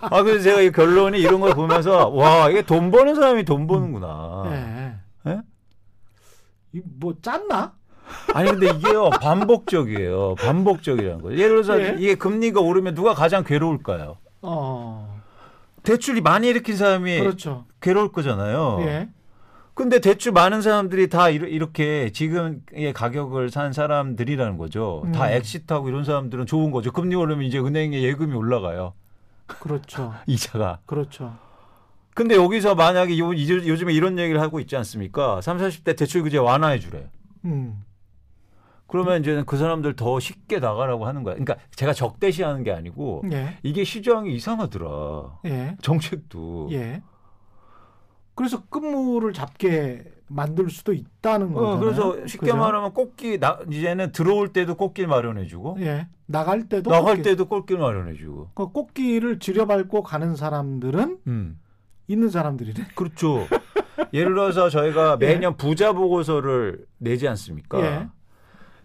[0.02, 4.44] 아, 그래서 제가 이 결론이 이런 걸 보면서 와, 이게 돈 버는 사람이 돈 버는구나.
[4.50, 4.96] 네.
[5.28, 5.42] 예?
[6.74, 7.74] 이뭐 짰나?
[8.34, 10.36] 아니 근데 이게요 반복적이에요.
[10.36, 11.38] 반복적이라는 거예요.
[11.38, 11.96] 예를 들어서 예?
[12.00, 14.18] 이게 금리가 오르면 누가 가장 괴로울까요?
[14.42, 15.20] 어.
[15.84, 17.66] 대출이 많이 일으킨 사람이 그렇죠.
[17.82, 18.80] 괴로울 거잖아요.
[18.82, 19.10] 예.
[19.80, 25.04] 근데 대출 많은 사람들이 다 이렇게 지금의 가격을 산 사람들이라는 거죠.
[25.06, 25.14] 음.
[25.14, 26.92] 다 exit하고 이런 사람들은 좋은 거죠.
[26.92, 28.92] 금리 오르면 이제 은행에 예금이 올라가요.
[29.48, 30.14] 그렇죠.
[30.28, 30.80] 이자가.
[30.86, 31.34] 그렇죠.
[32.14, 35.40] 근데 여기서 만약에 요, 요즘에 이런 얘기를 하고 있지 않습니까?
[35.40, 37.10] 30, 40대 대출 규제 완화해 주래.
[37.46, 37.82] 음.
[38.86, 41.36] 그러면 이제는 그 사람들 더 쉽게 나가라고 하는 거야.
[41.36, 43.58] 그러니까 제가 적대시하는 게 아니고 예.
[43.64, 45.40] 이게 시장이 이상하더라.
[45.46, 45.78] 예.
[45.82, 46.68] 정책도.
[46.74, 47.02] 예.
[48.40, 51.68] 그래서 끝물을 잡게 만들 수도 있다는 거죠.
[51.68, 52.56] 어, 그래서 쉽게 그죠?
[52.56, 56.08] 말하면 꽃길 나, 이제는 들어올 때도 꽃길 마련해주고, 예.
[56.26, 57.24] 나갈 때도 나갈 꽃길.
[57.24, 58.52] 때도 꽃길 마련해주고.
[58.56, 61.60] 그 꽃길을 들여밟고 가는 사람들은 음.
[62.08, 62.92] 있는 사람들이네.
[62.96, 63.46] 그렇죠.
[64.14, 65.26] 예를 들어서 저희가 예.
[65.28, 65.58] 매년 예.
[65.58, 67.82] 부자 보고서를 내지 않습니까?
[67.82, 68.08] 예.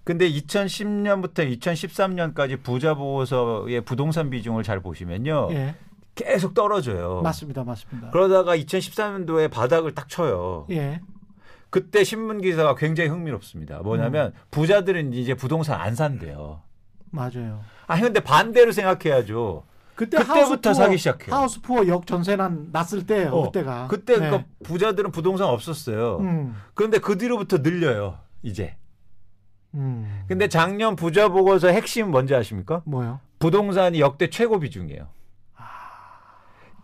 [0.03, 5.51] 근데 2010년부터 2013년까지 부자 보고서의 부동산 비중을 잘 보시면요.
[5.53, 5.77] 예.
[6.14, 7.20] 계속 떨어져요.
[7.22, 7.64] 맞습니다.
[7.64, 8.11] 맞습니다.
[8.11, 10.66] 그러다가 2013년도에 바닥을 딱 쳐요.
[10.70, 11.00] 예.
[11.70, 13.81] 그때 신문 기사가 굉장히 흥미롭습니다.
[13.81, 14.40] 뭐냐면 음.
[14.53, 16.62] 부자들은 이제 부동산 안 산대요.
[17.11, 17.62] 맞아요.
[17.87, 19.64] 아 근데 반대로 생각해야죠.
[19.94, 21.35] 그때 그때부터 사기 시작해요.
[21.35, 23.31] 하우스푸어 역 전세난 났을 때예요.
[23.31, 23.88] 어, 그때가.
[23.88, 24.31] 그때 네.
[24.31, 26.18] 그 부자들은 부동산 없었어요.
[26.18, 26.57] 음.
[26.74, 28.18] 그런데 그 뒤로부터 늘려요.
[28.42, 28.77] 이제.
[29.74, 30.24] 음.
[30.29, 32.83] 근데 작년 부자 보고서 핵심 뭔지 아십니까?
[32.85, 33.20] 뭐요?
[33.38, 35.09] 부동산이 역대 최고 비중이에요.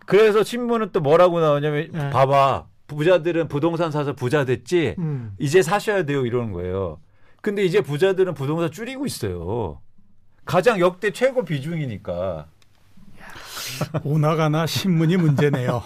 [0.05, 2.09] 그래서 신문은 또 뭐라고 나오냐면 네.
[2.09, 5.33] 봐봐 부자들은 부동산 사서 부자 됐지 음.
[5.39, 6.99] 이제 사셔야 돼요 이러는 거예요.
[7.41, 9.81] 근데 이제 부자들은 부동산 줄이고 있어요.
[10.45, 12.47] 가장 역대 최고 비중이니까.
[14.03, 15.81] 오나가나 신문이 문제네요.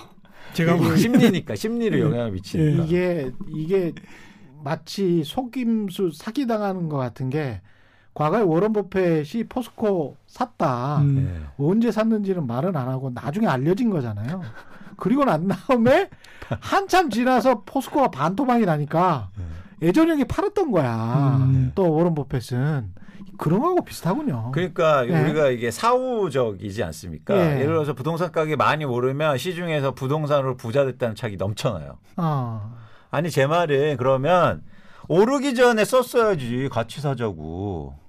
[0.54, 2.84] 제가 뭐 심리니까 심리를 영향을 미치니까.
[2.84, 3.94] 이게 이게
[4.64, 7.62] 마치 속임수 사기 당하는 것 같은 게
[8.16, 11.00] 과거에 워런 버핏이 포스코 샀다.
[11.00, 11.16] 음.
[11.16, 11.64] 네.
[11.64, 14.42] 언제 샀는지는 말은 안 하고 나중에 알려진 거잖아요.
[14.98, 16.10] 그리고 난 다음에
[16.62, 19.88] 한참 지나서 포스코가 반토막이 나니까 네.
[19.88, 21.38] 예전형이 팔았던 거야.
[21.42, 21.74] 음.
[21.76, 22.94] 또 워런 버핏은.
[23.38, 24.52] 그런 거하고 비슷하군요.
[24.54, 25.22] 그러니까 네.
[25.22, 27.36] 우리가 이게 사후적이지 않습니까?
[27.36, 27.56] 네.
[27.56, 31.98] 예를 들어서 부동산 가격이 많이 오르면 시중에서 부동산으로 부자 됐다는 착이 넘쳐나요.
[32.16, 32.78] 어.
[33.12, 34.64] 아니 제 말은 그러면
[35.10, 38.05] 오르기 전에 썼어야지 같이 사자고.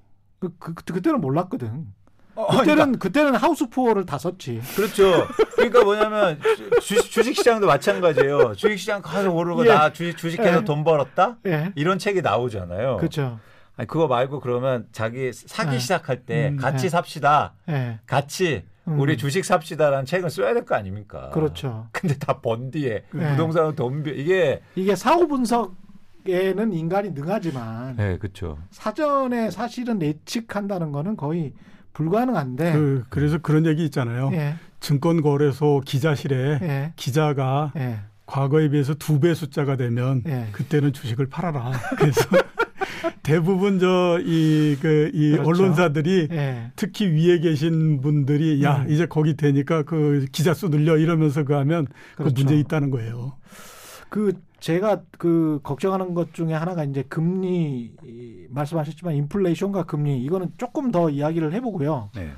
[0.59, 1.87] 그, 그, 그때는 몰랐거든.
[2.35, 2.99] 어, 그때는 그러니까.
[2.99, 4.61] 그때는 하우스 푸어를 다 썼지.
[4.77, 5.27] 그렇죠.
[5.55, 6.39] 그러니까 뭐냐면
[6.83, 8.55] 주, 주식 시장도 마찬가지예요.
[8.57, 9.71] 주식 시장 가서 오르고 예.
[9.71, 10.65] 나 주식 주식해서 예.
[10.65, 11.37] 돈 벌었다.
[11.47, 11.73] 예.
[11.77, 12.99] 이런 책이 나오잖아요.
[12.99, 13.41] 그렇죠.
[13.79, 15.79] 아니 그거 말고 그러면 자기 사기 예.
[15.79, 16.89] 시작할 때 음, 같이 예.
[16.91, 17.55] 삽시다.
[17.71, 18.01] 예.
[18.07, 19.01] 같이 음.
[19.01, 21.31] 우리 주식 삽시다라는 책을 써야 될 거 아닙니까?
[21.31, 21.89] 그렇죠.
[21.91, 25.75] 근데 다 번 뒤에 부동산은 돈 이게 이게 사후 분석
[26.29, 28.59] 에는 인간이 능하지만 네, 그렇죠.
[28.71, 31.53] 사전에 사실은 예측한다는 거는 거의
[31.93, 32.73] 불가능한데.
[32.73, 34.31] 그, 그래서 그런 얘기 있잖아요.
[34.33, 34.55] 예.
[34.81, 36.93] 증권거래소 기자실에 예.
[36.97, 38.01] 기자가 예.
[38.27, 40.49] 과거에 비해서 두 배 숫자가 되면 예.
[40.53, 41.73] 그때는 주식을 팔아라.
[41.97, 42.21] 그래서
[43.23, 45.49] 대부분 저 이 그이 그, 그렇죠.
[45.49, 46.71] 언론사들이 예.
[46.77, 48.91] 특히 위에 계신 분들이 야 음.
[48.91, 52.35] 이제 거기 되니까 그 기자 수 늘려 이러면서 그 하면 그 그렇죠.
[52.35, 53.35] 그 문제 있다는 거예요.
[54.09, 54.33] 그
[54.67, 57.93] 제가 그 걱정하는 것 중에 하나가 이제 금리
[58.49, 62.11] 말씀하셨지만 인플레이션과 금리 이거는 조금 더 이야기를 해보고요.
[62.17, 62.33] 네.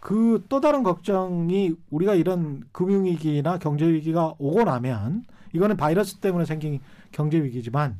[0.00, 6.80] 그 또 다른 걱정이 우리가 이런 금융위기나 경제위기가 오고 나면 이거는 바이러스 때문에 생긴
[7.12, 7.96] 경제위기지만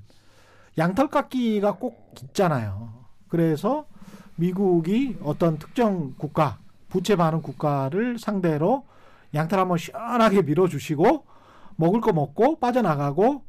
[0.77, 2.91] 양털깎기가 꼭 있잖아요.
[3.29, 3.87] 그래서
[4.35, 8.87] 미국이 어떤 특정 국가, 부채 많은 국가를 상대로
[9.35, 11.27] 양털 한번 시원하게 밀어주시고
[11.77, 13.47] 먹을 거 먹고 빠져나가고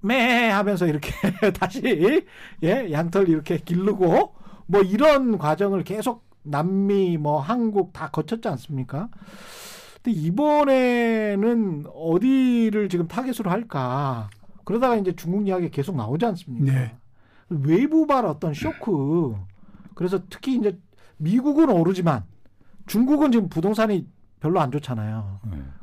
[0.00, 1.12] 매 하면서 이렇게
[1.58, 2.24] 다시
[2.62, 4.34] 예 양털 이렇게 기르고
[4.66, 9.08] 뭐 이런 과정을 계속 남미 뭐 한국 다 거쳤지 않습니까?
[10.02, 14.30] 근데 이번에는 어디를 지금 타겟으로 할까?
[14.64, 16.72] 그러다가 이제 중국 이야기 계속 나오지 않습니까?
[16.72, 16.96] 네.
[17.48, 19.34] 외부발 어떤 쇼크.
[19.94, 20.78] 그래서 특히 이제
[21.18, 22.24] 미국은 오르지만
[22.86, 24.06] 중국은 지금 부동산이
[24.40, 25.40] 별로 안 좋잖아요.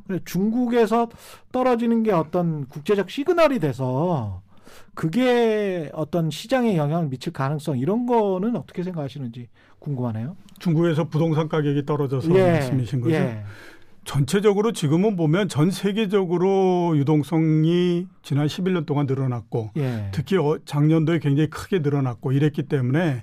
[0.08, 0.18] 네.
[0.24, 1.08] 중국에서
[1.52, 4.42] 떨어지는 게 어떤 국제적 시그널이 돼서
[4.94, 10.36] 그게 어떤 시장에 영향을 미칠 가능성 이런 거는 어떻게 생각하시는지 궁금하네요.
[10.58, 12.52] 중국에서 부동산 가격이 떨어져서 예.
[12.52, 13.14] 말씀이신 거죠.
[13.14, 13.44] 예.
[14.04, 20.08] 전체적으로 지금은 보면 전 세계적으로 유동성이 지난 11년 동안 늘어났고 예.
[20.12, 23.22] 특히 어, 작년도에 굉장히 크게 늘어났고 이랬기 때문에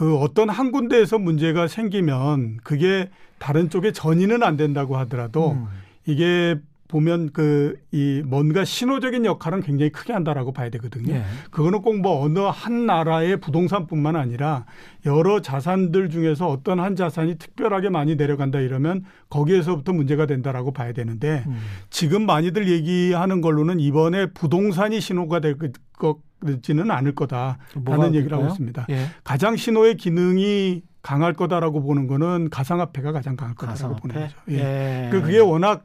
[0.00, 5.66] 그 어떤 한 군데에서 문제가 생기면 그게 다른 쪽에 전이는 안 된다고 하더라도 음.
[6.06, 6.58] 이게
[6.90, 11.14] 보면 그 이 뭔가 신호적인 역할은 굉장히 크게 한다라고 봐야 되거든요.
[11.14, 11.22] 예.
[11.50, 14.64] 그거는 꼭 뭐 어느 한 나라의 부동산뿐만 아니라
[15.06, 21.44] 여러 자산들 중에서 어떤 한 자산이 특별하게 많이 내려간다 이러면 거기에서부터 문제가 된다라고 봐야 되는데
[21.46, 21.58] 음.
[21.90, 25.56] 지금 많이들 얘기하는 걸로는 이번에 부동산이 신호가 될
[25.98, 28.86] 것지는 않을 거다라는 얘기를 하고 있습니다.
[28.90, 29.06] 예.
[29.24, 34.00] 가장 신호의 기능이 강할 거다라고 보는 거는 가상화폐가 가장 강할 거다라고 가상화폐?
[34.02, 34.36] 보는 거죠.
[34.50, 35.06] 예.
[35.06, 35.08] 예.
[35.10, 35.84] 그 그게 워낙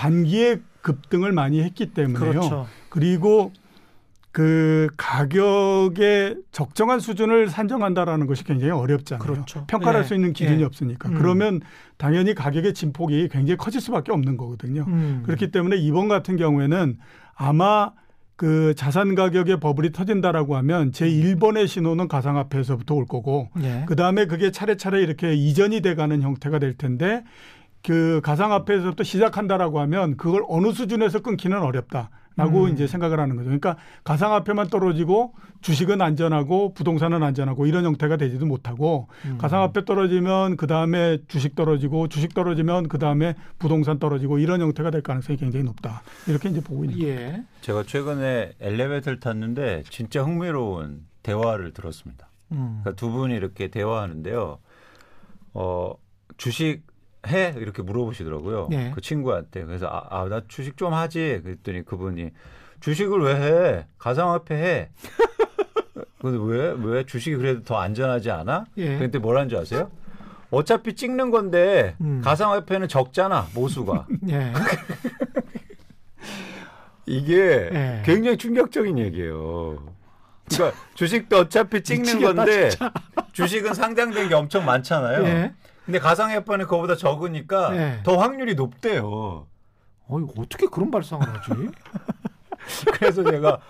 [0.00, 2.30] 단기에 급등을 많이 했기 때문에요.
[2.30, 2.66] 그렇죠.
[2.88, 3.52] 그리고
[4.32, 9.22] 그 가격의 적정한 수준을 산정한다라는 것이 굉장히 어렵잖아요.
[9.22, 9.66] 그렇죠.
[9.66, 10.08] 평가할 네.
[10.08, 10.64] 수 있는 기준이 네.
[10.64, 11.10] 없으니까.
[11.10, 11.14] 음.
[11.18, 11.60] 그러면
[11.98, 14.86] 당연히 가격의 진폭이 굉장히 커질 수밖에 없는 거거든요.
[14.88, 15.22] 음.
[15.26, 16.96] 그렇기 때문에 이번 같은 경우에는
[17.34, 17.92] 아마
[18.36, 23.84] 그 자산 가격의 버블이 터진다라고 하면 제 1번의 신호는 가상화폐에서부터 올 거고 네.
[23.86, 27.22] 그다음에 그게 차례차례 이렇게 이전이 돼 가는 형태가 될 텐데
[27.82, 32.72] 그 가상화폐에서부터 시작한다라고 하면 그걸 어느 수준에서 끊기는 어렵다 라고 음.
[32.72, 33.46] 이제 생각을 하는 거죠.
[33.46, 39.36] 그러니까 가상화폐만 떨어지고 주식은 안전하고 부동산은 안전하고 이런 형태가 되지도 못하고 음.
[39.36, 45.02] 가상화폐 떨어지면 그 다음에 주식 떨어지고 주식 떨어지면 그 다음에 부동산 떨어지고 이런 형태가 될
[45.02, 46.02] 가능성이 굉장히 높다.
[46.28, 47.14] 이렇게 이제 보고 있는 예.
[47.14, 47.44] 거예요.
[47.60, 52.30] 제가 최근에 엘리베이터를 탔는데 진짜 흥미로운 대화를 들었습니다.
[52.52, 52.80] 음.
[52.82, 54.58] 그러니까 두 분이 이렇게 대화하는데요.
[55.54, 55.94] 어,
[56.38, 56.82] 주식
[57.26, 58.68] 해 이렇게 물어보시더라고요.
[58.70, 58.92] 네.
[58.94, 62.30] 그 친구한테 그래서 아나 아, 주식 좀 하지 그랬더니 그분이
[62.80, 63.86] 주식을 왜 해?
[63.98, 64.88] 가상화폐 해.
[66.20, 66.74] 근데 왜?
[66.78, 68.64] 왜 주식이 그래도 더 안전하지 않아?
[68.76, 68.98] 예.
[68.98, 69.90] 그때 뭐라는 줄 아세요?
[70.50, 72.20] 어차피 찍는 건데 음.
[72.22, 74.06] 가상화폐는 적잖아 모수가.
[74.30, 74.52] 예.
[77.06, 78.02] 이게 예.
[78.04, 79.82] 굉장히 충격적인 얘기예요.
[80.48, 82.70] 그러니까 주식도 어차피 찍는 미치겠다, 건데.
[83.32, 85.52] 주식은 상장된 게 엄청 많잖아요.
[85.90, 85.92] 예.
[85.92, 88.00] 근데 가상화폐는 그거보다 적으니까 네.
[88.04, 89.46] 더 확률이 높대요.
[90.06, 91.50] 어, 어떻게 그런 발상을 하지?
[92.94, 93.60] 그래서 제가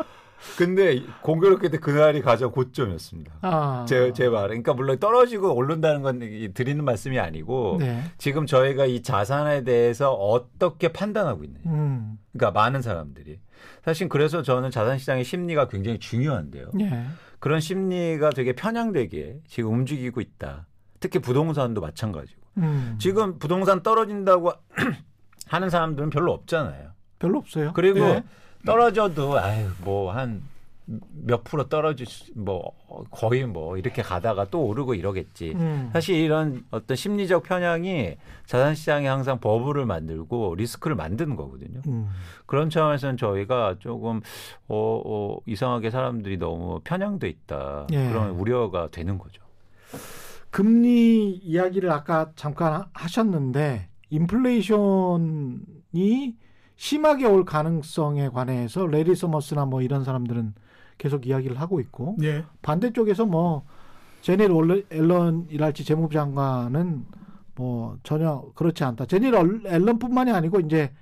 [0.56, 3.32] 근데 공교롭게도 그날이 가장 고점이었습니다.
[3.42, 3.84] 아.
[3.88, 4.48] 제, 제 말.
[4.48, 6.18] 그러니까 물론 떨어지고 오른다는 건
[6.54, 8.02] 드리는 말씀이 아니고 네.
[8.16, 11.62] 지금 저희가 이 자산에 대해서 어떻게 판단하고 있느냐.
[11.66, 12.18] 음.
[12.32, 13.38] 그러니까 많은 사람들이.
[13.84, 16.70] 사실 그래서 저는 자산시장의 심리가 굉장히 중요한데요.
[16.74, 17.06] 네.
[17.38, 20.66] 그런 심리가 되게 편향되게 지금 움직이고 있다.
[21.00, 22.40] 특히 부동산도 마찬가지고.
[22.58, 22.96] 음.
[23.00, 24.52] 지금 부동산 떨어진다고
[25.46, 26.90] 하는 사람들은 별로 없잖아요.
[27.18, 27.72] 별로 없어요.
[27.74, 28.24] 그리고 네.
[28.64, 30.42] 떨어져도 아유 뭐한
[31.12, 32.72] 몇 프로 떨어질 뭐
[33.10, 35.52] 거의 뭐 이렇게 가다가 또 오르고 이러겠지.
[35.54, 35.90] 음.
[35.92, 41.80] 사실 이런 어떤 심리적 편향이 자산 시장에 항상 버블을 만들고 리스크를 만드는 거거든요.
[41.86, 42.08] 음.
[42.46, 44.20] 그런 차원에서는 저희가 조금
[44.68, 47.86] 어, 어 이상하게 사람들이 너무 편향돼 있다.
[47.92, 48.08] 예.
[48.08, 49.42] 그런 우려가 되는 거죠.
[50.50, 55.60] 금리 이야기를 아까 잠깐 하셨는데 인플레이션이
[56.76, 60.54] 심하게 올 가능성에 관해서 레리 서머스나 뭐 이런 사람들은
[60.98, 62.44] 계속 이야기를 하고 있고 예.
[62.62, 63.64] 반대쪽에서 뭐
[64.22, 64.50] 제닐
[64.90, 67.04] 앨런이랄지 재무부 장관은
[67.54, 69.06] 뭐 전혀 그렇지 않다.
[69.06, 70.92] 재닛 옐런뿐만이 아니고 이제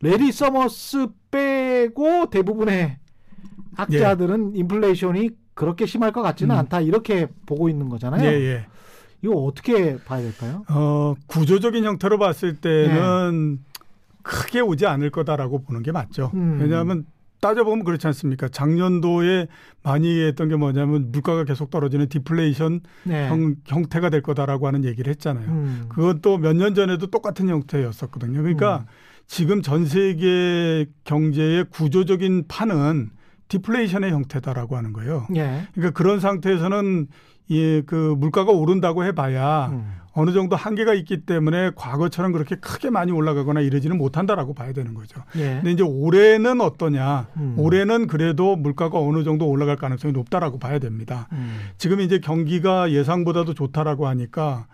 [0.00, 2.98] 래리 서머스 빼고 대부분의
[3.74, 4.58] 학자들은 예.
[4.60, 6.60] 인플레이션이 그렇게 심할 것 같지는 음.
[6.60, 8.24] 않다 이렇게 보고 있는 거잖아요.
[8.24, 8.66] 예, 예.
[9.24, 10.64] 이거 어떻게 봐야 될까요?
[10.68, 13.58] 어, 구조적인 형태로 봤을 때는 네.
[14.22, 16.30] 크게 오지 않을 거다라고 보는 게 맞죠.
[16.34, 16.58] 음.
[16.60, 17.06] 왜냐하면
[17.40, 18.48] 따져보면 그렇지 않습니까?
[18.48, 19.48] 작년도에
[19.82, 23.28] 많이 했던 게 뭐냐면 물가가 계속 떨어지는 디플레이션 네.
[23.28, 25.46] 형, 형태가 될 거다라고 하는 얘기를 했잖아요.
[25.48, 25.84] 음.
[25.88, 28.40] 그것도 몇 년 전에도 똑같은 형태였었거든요.
[28.42, 28.84] 그러니까 음.
[29.26, 33.10] 지금 전 세계 경제의 구조적인 판은
[33.48, 35.26] 디플레이션의 형태다라고 하는 거예요.
[35.36, 35.62] 예.
[35.74, 37.08] 그러니까 그런 상태에서는
[37.48, 39.94] 이그 물가가 오른다고 해봐야 음.
[40.16, 45.20] 어느 정도 한계가 있기 때문에 과거처럼 그렇게 크게 많이 올라가거나 이러지는 못한다라고 봐야 되는 거죠.
[45.36, 45.56] 예.
[45.56, 47.26] 근데 이제 올해는 어떠냐?
[47.36, 47.54] 음.
[47.58, 51.26] 올해는 그래도 물가가 어느 정도 올라갈 가능성이 높다라고 봐야 됩니다.
[51.32, 51.58] 음.
[51.78, 54.66] 지금 이제 경기가 예상보다도 좋다라고 하니까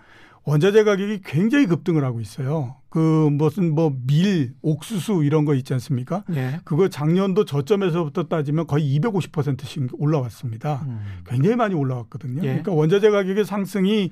[0.44, 2.76] 원자재 가격이 굉장히 급등을 하고 있어요.
[2.88, 6.24] 그 무슨 뭐 밀, 옥수수 이런 거 있지 않습니까?
[6.34, 6.60] 예.
[6.64, 10.82] 그거 작년도 저점에서부터 따지면 거의 250%씩 올라왔습니다.
[10.86, 11.00] 음.
[11.26, 12.38] 굉장히 많이 올라왔거든요.
[12.42, 12.46] 예.
[12.46, 14.10] 그러니까 원자재 가격의 상승이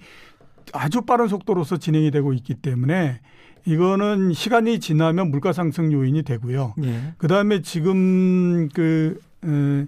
[0.72, 3.20] 아주 빠른 속도로서 진행이 되고 있기 때문에
[3.64, 6.74] 이거는 시간이 지나면 물가 상승 요인이 되고요.
[6.84, 7.14] 예.
[7.18, 9.86] 그다음에 지금 그 에,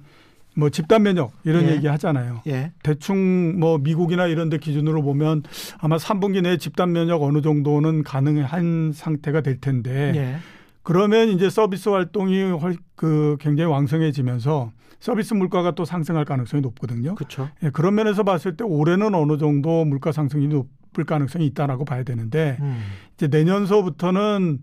[0.57, 1.73] 뭐 집단 면역 이런 예.
[1.73, 2.43] 얘기 하잖아요.
[2.47, 2.73] 예.
[2.83, 5.43] 대충 뭐 미국이나 이런 데 기준으로 보면
[5.79, 10.37] 아마 3분기 내에 집단 면역 어느 정도는 가능한 상태가 될 텐데 예.
[10.83, 17.15] 그러면 이제 서비스 활동이 헐, 그 굉장히 왕성해지면서 서비스 물가가 또 상승할 가능성이 높거든요.
[17.15, 17.49] 그렇죠.
[17.63, 22.59] 예, 그런 면에서 봤을 때 올해는 어느 정도 물가 상승이 높을 가능성이 있다라고 봐야 되는데
[22.61, 22.81] 음.
[23.15, 24.61] 이제 내년서부터는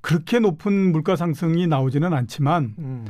[0.00, 3.04] 그렇게 높은 물가 상승이 나오지는 않지만 음.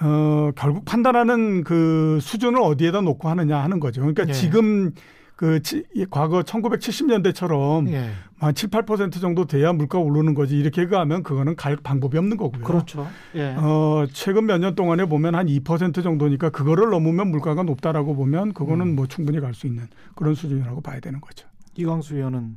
[0.00, 4.00] 어, 결국 판단하는 그 수준을 어디에다 놓고 하느냐 하는 거죠.
[4.00, 4.32] 그러니까 예.
[4.32, 4.92] 지금
[5.36, 8.10] 그 치, 과거 1970년대처럼 예.
[8.38, 12.64] 한 7, 8% 정도 돼야 물가 오르는 거지 이렇게 가면 그거는 갈 방법이 없는 거고요.
[12.64, 13.06] 그렇죠.
[13.34, 13.54] 예.
[13.56, 18.88] 어, 최근 몇 년 동안에 보면 한 2% 정도니까 그거를 넘으면 물가가 높다라고 보면 그거는
[18.88, 18.96] 음.
[18.96, 19.86] 뭐 충분히 갈 수 있는
[20.16, 21.46] 그런 수준이라고 봐야 되는 거죠.
[21.76, 22.56] 이광수 의원은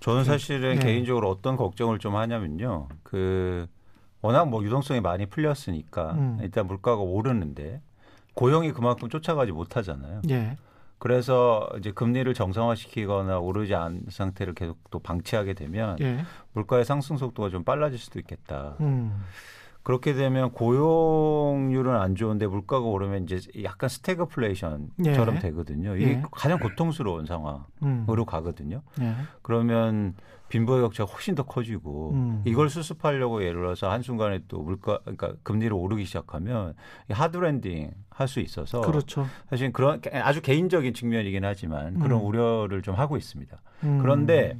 [0.00, 0.78] 저는 사실은 예.
[0.78, 2.88] 개인적으로 어떤 걱정을 좀 하냐면요.
[3.02, 3.66] 그
[4.20, 6.38] 워낙 뭐 유동성이 많이 풀렸으니까 음.
[6.42, 7.80] 일단 물가가 오르는데
[8.34, 10.22] 고용이 그만큼 쫓아가지 못하잖아요.
[10.30, 10.56] 예.
[10.98, 16.24] 그래서 이제 금리를 정상화시키거나 오르지 않은 상태를 계속 또 방치하게 되면 예.
[16.52, 18.74] 물가의 상승 속도가 좀 빨라질 수도 있겠다.
[18.80, 19.24] 음.
[19.88, 25.38] 그렇게 되면 고용률은 안 좋은데 물가가 오르면 이제 약간 스태그플레이션처럼 예.
[25.38, 25.96] 되거든요.
[25.96, 26.22] 이게 예.
[26.30, 28.24] 가장 고통스러운 상황으로 음.
[28.26, 28.82] 가거든요.
[29.00, 29.14] 예.
[29.40, 30.12] 그러면
[30.50, 32.42] 빈부의 격차가 훨씬 더 커지고 음.
[32.44, 36.74] 이걸 수습하려고 예를 들어서 한순간에 또 물가 그러니까 금리를 오르기 시작하면
[37.08, 39.24] 하드랜딩 할 수 있어서 그렇죠.
[39.48, 42.26] 사실 그런 아주 개인적인 측면이긴 하지만 그런 음.
[42.26, 43.56] 우려를 좀 하고 있습니다.
[43.84, 43.98] 음.
[44.02, 44.58] 그런데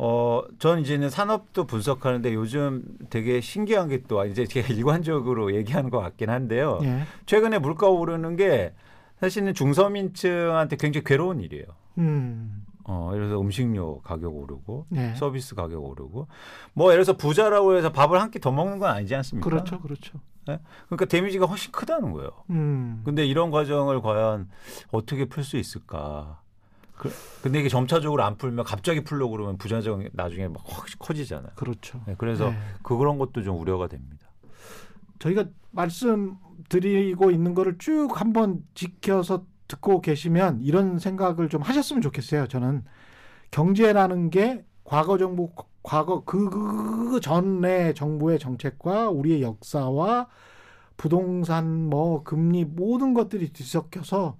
[0.00, 5.98] 어, 전 이제는 산업도 분석하는데 요즘 되게 신기한 게 또 이제 제가 일관적으로 얘기하는 것
[6.00, 6.78] 같긴 한데요.
[6.84, 7.02] 예.
[7.26, 8.72] 최근에 물가 오르는 게
[9.20, 11.66] 사실은 중서민층한테 굉장히 괴로운 일이에요.
[11.98, 12.64] 음.
[12.84, 15.14] 어, 예를 들어서 음식료 가격 오르고 네.
[15.16, 16.26] 서비스 가격 오르고
[16.72, 19.50] 뭐 예를 들어서 부자라고 해서 밥을 한 끼 더 먹는 건 아니지 않습니까?
[19.50, 20.18] 그렇죠, 그렇죠.
[20.46, 20.58] 네?
[20.86, 22.30] 그러니까 데미지가 훨씬 크다는 거예요.
[22.50, 23.02] 음.
[23.04, 24.48] 근데 이런 과정을 과연
[24.90, 26.40] 어떻게 풀 수 있을까?
[26.98, 27.10] 그,
[27.42, 31.52] 근데 이게 점차적으로 안 풀면 갑자기 풀려고 그러면 부자적 나중에 막 확 커지잖아요.
[31.54, 32.00] 그렇죠.
[32.06, 32.56] 네, 그래서 네.
[32.82, 34.28] 그런 것도 좀 우려가 됩니다.
[35.18, 42.46] 저희가 말씀드리고 있는 거를 쭉 한번 지켜서 듣고 계시면 이런 생각을 좀 하셨으면 좋겠어요.
[42.48, 42.84] 저는
[43.50, 45.50] 경제라는 게 과거 정부
[45.82, 50.28] 과거 그, 그, 그 전에 정부의 정책과 우리의 역사와
[50.96, 54.36] 부동산 뭐 금리 모든 것들이 뒤섞여서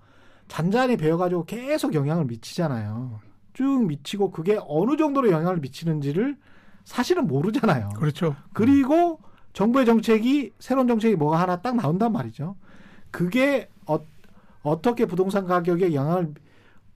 [0.48, 3.20] 잔잔히 배워가지고 계속 영향을 미치잖아요.
[3.52, 6.36] 쭉 미치고 그게 어느 정도로 영향을 미치는지를
[6.84, 7.90] 사실은 모르잖아요.
[7.96, 8.34] 그렇죠.
[8.52, 9.20] 그리고
[9.52, 12.56] 정부의 정책이 새로운 정책이 뭐가 하나 딱 나온단 말이죠.
[13.10, 13.98] 그게 어,
[14.62, 16.34] 어떻게 부동산 가격에 영향을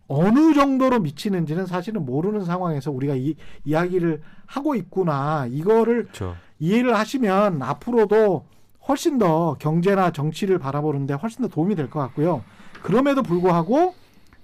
[0.08, 3.34] 어느 정도로 미치는지는 사실은 모르는 상황에서 우리가 이
[3.64, 5.46] 이야기를 하고 있구나.
[5.50, 6.36] 이거를 그렇죠.
[6.58, 8.46] 이해를 하시면 앞으로도
[8.88, 12.44] 훨씬 더 경제나 정치를 바라보는데 훨씬 더 도움이 될 것 같고요.
[12.82, 13.94] 그럼에도 불구하고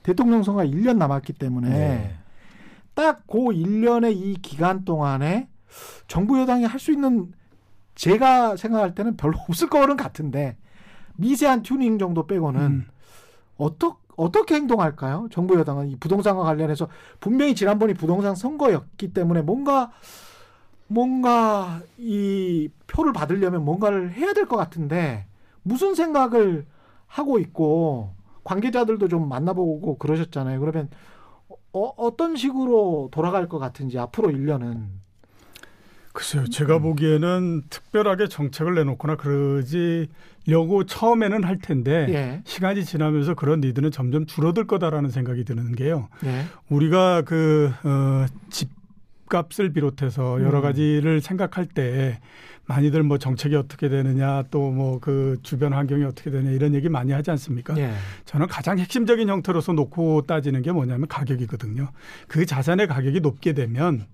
[0.02, 2.14] 대통령 선거가 1년 남았기 때문에 네.
[2.94, 5.48] 딱그 1년의 이 기간 동안에
[6.06, 7.32] 정부 여당이 할 수 있는
[7.94, 10.56] 제가 생각할 때는 별로 없을 거는 같은데
[11.16, 12.86] 미세한 튜닝 정도 빼고는 음.
[13.56, 15.28] 어떻게 어떻게 행동할까요?
[15.30, 16.88] 정부 여당은 이 부동산과 관련해서
[17.20, 19.92] 분명히 지난번이 부동산 선거였기 때문에 뭔가
[20.88, 25.26] 뭔가 이 표를 받으려면 뭔가를 해야 될 것 같은데
[25.62, 26.66] 무슨 생각을
[27.06, 28.12] 하고 있고
[28.48, 30.58] 관계자들도 좀 만나보고 그러셨잖아요.
[30.60, 30.88] 그러면
[31.74, 34.86] 어, 어떤 식으로 돌아갈 것 같은지 앞으로 1년은
[36.14, 36.46] 글쎄요.
[36.46, 42.42] 제가 보기에는 특별하게 정책을 내놓거나 그러지려고 처음에는 할 텐데 예.
[42.44, 46.08] 시간이 지나면서 그런 니들은 점점 줄어들 거다라는 생각이 드는 게요.
[46.24, 46.46] 예.
[46.70, 50.62] 우리가 그 어, 집값을 비롯해서 여러 음.
[50.62, 51.20] 가지를 음.
[51.20, 52.18] 생각할 때
[52.68, 57.12] 많이들 뭐 정책이 어떻게 되느냐 또 뭐 그 주변 환경이 어떻게 되냐 이런 얘기 많이
[57.12, 57.76] 하지 않습니까?
[57.78, 57.92] 예.
[58.24, 61.88] 저는 가장 핵심적인 형태로서 놓고 따지는 게 뭐냐면 가격이거든요.
[62.28, 64.06] 그 자산의 가격이 높게 되면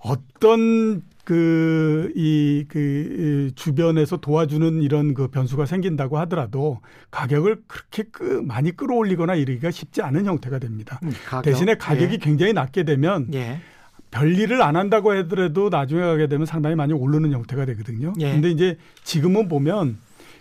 [0.00, 6.80] 어떤 그, 이, 그, 주변에서 도와주는 이런 그 변수가 생긴다고 하더라도
[7.10, 11.00] 가격을 그렇게 그 많이 끌어올리거나 이러기가 쉽지 않은 형태가 됩니다.
[11.02, 11.42] 음, 가격?
[11.42, 12.18] 대신에 가격이 예.
[12.18, 13.58] 굉장히 낮게 되면 예.
[14.16, 18.14] 별일을 안 한다고 하더라도 나중에 가게 되면 상당히 많이 오르는 형태가 되거든요.
[18.18, 18.32] 예.
[18.32, 19.98] 근데 이제 지금은 보면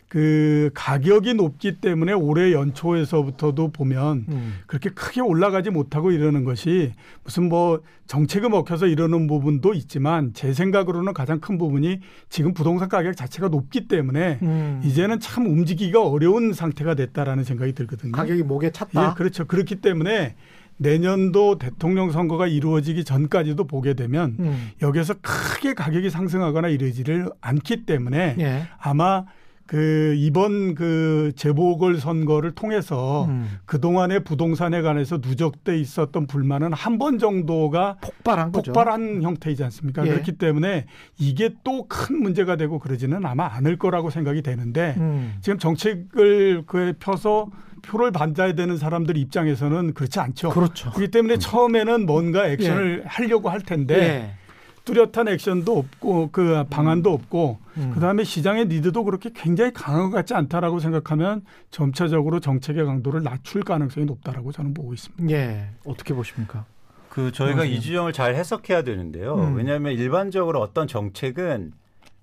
[0.07, 4.53] 그 가격이 높기 때문에 올해 연초에서부터도 보면 음.
[4.65, 6.93] 그렇게 크게 올라가지 못하고 이러는 것이
[7.26, 11.99] 무슨 뭐 정책이 먹혀서 이러는 부분도 있지만 제 생각으로는 가장 큰 부분이
[12.30, 14.82] 지금 부동산 가격 자체가 높기 때문에 음.
[14.86, 18.13] 이제는 참 움직이기가 어려운 상태가 됐다라는 생각이 들거든요.
[18.13, 19.09] 가격이 목에 찼다.
[19.09, 19.45] 예, 그렇죠.
[19.45, 20.36] 그렇기 때문에
[20.78, 24.71] 내년도 대통령 선거가 이루어지기 전까지도 보게 되면 음.
[24.82, 28.67] 여기에서 크게 가격이 상승하거나 이러지를 않기 때문에 예.
[28.80, 29.26] 아마
[29.68, 33.57] 그 이번 그 재보궐 선거를 통해서 음.
[33.66, 38.72] 그동안의 부동산에 관해서 누적돼 있었던 불만은 한 번 정도가 폭발한 거죠.
[38.72, 40.05] 폭발한 형태이지 않습니까?
[40.05, 40.11] 예.
[40.11, 40.86] 그렇기 때문에
[41.18, 45.36] 이게 또 큰 문제가 되고 그러지는 아마 않을 거라고 생각이 되는데 음.
[45.41, 47.47] 지금 정책을 그 펴서
[47.84, 50.49] 표를 반자야 되는 사람들 입장에서는 그렇지 않죠.
[50.49, 50.89] 그렇죠.
[50.91, 51.39] 그렇기 때문에 음.
[51.39, 53.07] 처음에는 뭔가 액션을 예.
[53.07, 54.44] 하려고 할 텐데 예.
[54.86, 57.91] 뚜렷한 액션도 없고 그 방안도 없고 음.
[57.93, 64.05] 그다음에 시장의 리드도 그렇게 굉장히 강한 것 같지 않다라고 생각하면 점차적으로 정책의 강도를 낮출 가능성이
[64.05, 65.36] 높다라고 저는 보고 있습니다.
[65.36, 65.69] 예.
[65.86, 66.65] 어떻게 보십니까?
[67.09, 69.36] 그 저희가 이 지점을 잘 해석해야 되는데요.
[69.36, 69.55] 음.
[69.55, 71.73] 왜냐하면 일반적으로 어떤 정책은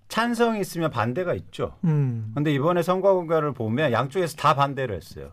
[0.08, 1.76] 찬성이 있으면 반대가 있죠.
[1.84, 2.32] 음.
[2.34, 5.30] 근데 이번에 선거 공가를 보면 양쪽에서 다 반대를 했어요.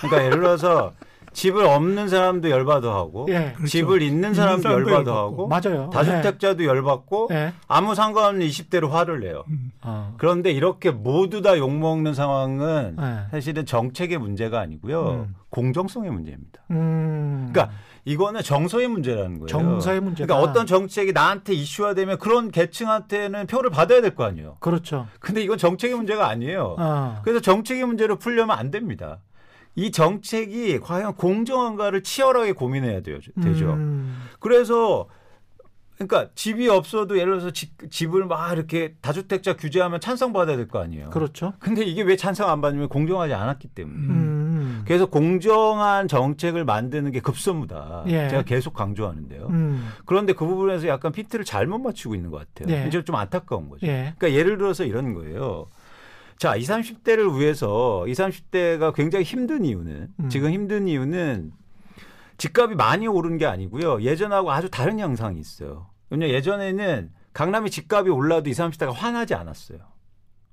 [0.00, 0.92] 그러니까 예를 들어서
[1.34, 3.66] 집을 없는 사람도 열받아 하고 예, 그렇죠.
[3.66, 5.90] 집을 있는 사람도 열받아 하고 맞아요.
[5.92, 6.68] 다주택자도 예.
[6.68, 7.52] 열받고 예.
[7.68, 9.44] 아무 상관없는 20대로 화를 내요.
[9.48, 9.72] 음.
[9.82, 10.14] 어.
[10.16, 13.30] 그런데 이렇게 모두 다 욕먹는 상황은 예.
[13.30, 15.26] 사실은 정책의 문제가 아니고요.
[15.28, 15.34] 음.
[15.50, 16.62] 공정성의 문제입니다.
[16.70, 17.50] 음.
[17.52, 19.46] 그러니까 이거는 정서의 문제라는 거예요.
[19.46, 20.24] 정서의 문제.
[20.26, 24.56] 그러니까 어떤 정책이 나한테 이슈화되면 그런 계층한테는 표를 받아야 될 거 아니에요.
[24.60, 25.06] 그렇죠.
[25.20, 26.76] 근데 이건 정책의 문제가 아니에요.
[26.78, 27.20] 아.
[27.24, 29.18] 그래서 정책의 문제를 풀려면 안 됩니다.
[29.76, 33.72] 이 정책이 과연 공정한가를 치열하게 고민해야 돼요, 되죠.
[33.72, 34.22] 음.
[34.38, 35.08] 그래서
[35.96, 40.80] 그러니까 집이 없어도 예를 들어서 집, 집을 막 이렇게 다주택자 규제하면 찬성 받아야 될 거
[40.80, 41.10] 아니에요.
[41.10, 41.54] 그렇죠.
[41.60, 43.96] 근데 이게 왜 찬성 안 받으면 공정하지 않았기 때문에.
[44.08, 44.82] 음.
[44.86, 48.04] 그래서 공정한 정책을 만드는 게 급선무다.
[48.08, 48.28] 예.
[48.28, 49.46] 제가 계속 강조하는데요.
[49.50, 49.88] 음.
[50.04, 52.76] 그런데 그 부분에서 약간 피트를 잘못 맞추고 있는 것 같아요.
[52.76, 52.86] 예.
[52.88, 53.86] 이제 좀 안타까운 거죠.
[53.86, 54.14] 예.
[54.18, 55.68] 그러니까 예를 들어서 이런 거예요.
[56.38, 56.70] 자, 20,
[57.04, 60.28] 30대를 위해서 20, 30대가 굉장히 힘든 이유는 음.
[60.28, 61.52] 지금 힘든 이유는
[62.38, 64.02] 집값이 많이 오른 게 아니고요.
[64.02, 65.88] 예전하고 아주 다른 양상이 있어요.
[66.10, 69.78] 왜냐 예전에는 강남의 집값이 올라도 20, 30대가 화나지 않았어요.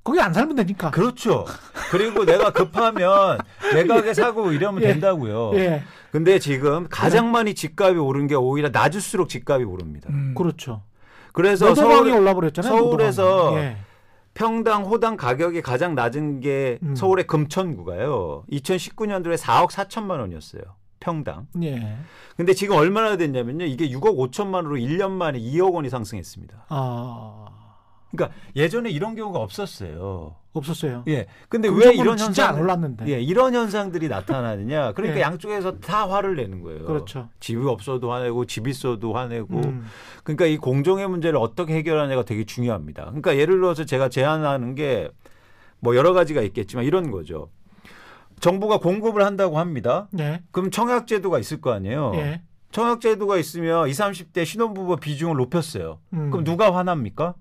[0.03, 0.89] 거기 안 살면 되니까.
[0.91, 1.45] 그렇죠.
[1.91, 3.37] 그리고 내가 급하면
[3.73, 4.87] 매각에 사고 이러면 예.
[4.87, 5.51] 된다고요.
[5.55, 5.83] 예.
[6.11, 7.31] 근데 지금 가장 네.
[7.31, 10.09] 많이 집값이 오른 게 오히려 낮을수록 집값이 오릅니다.
[10.09, 10.33] 음.
[10.35, 10.83] 그렇죠.
[11.33, 12.75] 그래서 서울, 올라버렸잖아요.
[12.75, 13.77] 서울에서 예.
[14.33, 16.95] 평당 호당 가격이 가장 낮은 게 음.
[16.95, 18.45] 서울의 금천구가요.
[18.51, 20.61] 2019년도에 4억 4천만 원이었어요.
[20.99, 21.47] 평당.
[21.63, 21.97] 예.
[22.37, 23.65] 근데 지금 얼마나 됐냐면요.
[23.65, 26.65] 이게 6억 5천만 원으로 1년 만에 2억 원이 상승했습니다.
[26.69, 27.60] 아.
[28.11, 30.35] 그러니까 예전에 이런 경우가 없었어요.
[30.53, 31.03] 없었어요.
[31.07, 31.27] 예.
[31.47, 33.07] 근데 왜 이런 현상 안 올랐는데?
[33.07, 34.91] 예, 이런 현상들이 나타나느냐?
[34.93, 35.21] 그러니까 예.
[35.21, 36.85] 양쪽에서 다 화를 내는 거예요.
[36.85, 37.29] 그렇죠.
[37.39, 39.55] 집이 없어도 화내고 집 있어도 화내고.
[39.57, 39.85] 음.
[40.23, 43.05] 그러니까 이 공정의 문제를 어떻게 해결하냐가 되게 중요합니다.
[43.05, 45.09] 그러니까 예를 들어서 제가 제안하는 게
[45.81, 47.49] 뭐 여러 가지가 있겠지만 이런 거죠.
[48.39, 50.07] 정부가 공급을 한다고 합니다.
[50.19, 50.41] 예.
[50.51, 52.13] 그럼 청약 제도가 있을 거 아니에요.
[52.15, 52.41] 예.
[52.71, 54.01] 청약 제도가 있으면 20,
[54.31, 55.99] 30대 신혼부부 비중을 높였어요.
[56.13, 56.29] 음.
[56.31, 57.35] 그럼 누가 화납니까?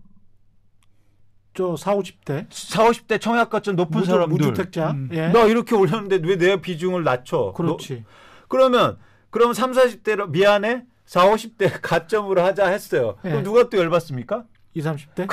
[1.55, 2.47] 저 4, 50대.
[2.51, 4.37] 4, 50대 청약가 좀 높은 무주, 사람들.
[4.37, 4.91] 무주택자.
[4.93, 5.09] 음.
[5.13, 5.29] 예.
[5.29, 7.53] 나 이렇게 올렸는데 왜 내 비중을 낮춰?
[7.57, 8.05] 그렇지.
[8.07, 8.99] 너, 그러면
[9.31, 10.85] 그럼 3, 40대로 미안해.
[11.07, 13.17] 4, 50대 가점으로 하자 했어요.
[13.25, 13.31] 예.
[13.31, 14.45] 그럼 누가 또 열받습니까?
[14.75, 15.27] 20, 30대?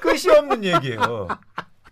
[0.00, 1.28] 끝이 없는 얘기예요.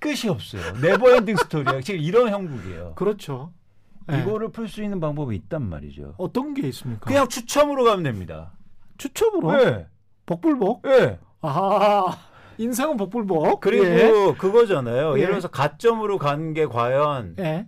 [0.01, 0.63] 끝이 없어요.
[0.81, 1.81] never ending 스토리야.
[1.83, 2.95] 지금 이런 형국이에요.
[2.95, 3.53] 그렇죠.
[4.11, 4.19] 예.
[4.21, 6.15] 이거를 풀 수 있는 방법이 있단 말이죠.
[6.19, 7.05] 어떤 게 있습니까?
[7.07, 8.53] 그냥 추첨으로 가면 됩니다.
[8.99, 9.53] 추첨으로?
[9.65, 9.87] 네.
[10.27, 10.83] 복불복?
[10.83, 11.19] 네.
[11.43, 12.17] 아.
[12.59, 13.61] 인생은 복불복.
[13.61, 14.35] 그리고 예.
[14.39, 15.15] 그거잖아요.
[15.17, 15.21] 예.
[15.23, 17.67] 예를 들어서 가점으로 간 게 과연 예.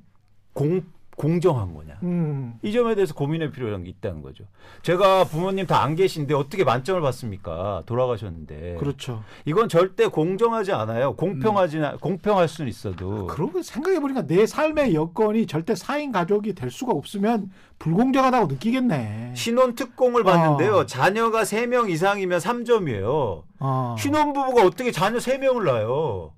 [0.53, 0.83] 공
[1.17, 1.95] 공정한 거냐.
[2.03, 2.59] 음.
[2.63, 4.45] 이 점에 대해서 고민할 필요가 있다는 거죠.
[4.83, 7.83] 제가 부모님 다 안 계신데 어떻게 만점을 받습니까?
[7.87, 8.77] 돌아가셨는데.
[8.79, 9.23] 그렇죠.
[9.45, 11.15] 이건 절대 공정하지 않아요.
[11.17, 11.97] 공평하지 음.
[12.01, 13.27] 공평할 수는 있어도.
[13.29, 19.33] 그러고 생각해 보니까 내 삶의 여건이 절대 4인 가족이 될 수가 없으면 불공정하다고 느끼겠네.
[19.37, 20.75] 신혼 특공을 봤는데요.
[20.79, 20.87] 어.
[20.87, 23.43] 자녀가 3명 이상이면 3점이에요.
[23.61, 23.97] 어.
[23.99, 26.33] 신혼 부부가 어떻게 자녀 3명을 낳아요?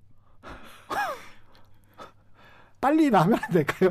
[2.80, 3.90] 빨리 나면 안 될까요?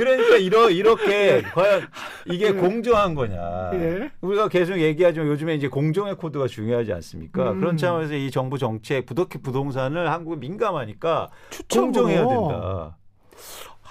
[0.00, 1.82] 그러니까 이러, 이렇게 과연
[2.26, 2.52] 이게 예.
[2.52, 3.70] 공정한 거냐.
[3.74, 4.10] 예.
[4.22, 7.52] 우리가 계속 얘기하지만 요즘에 이제 공정의 코드가 중요하지 않습니까?
[7.52, 7.60] 음.
[7.60, 11.92] 그런 차원에서 이 정부 정책, 부덕기 부동산을 한국에 민감하니까 추첨으로.
[11.92, 12.96] 공정해야 된다.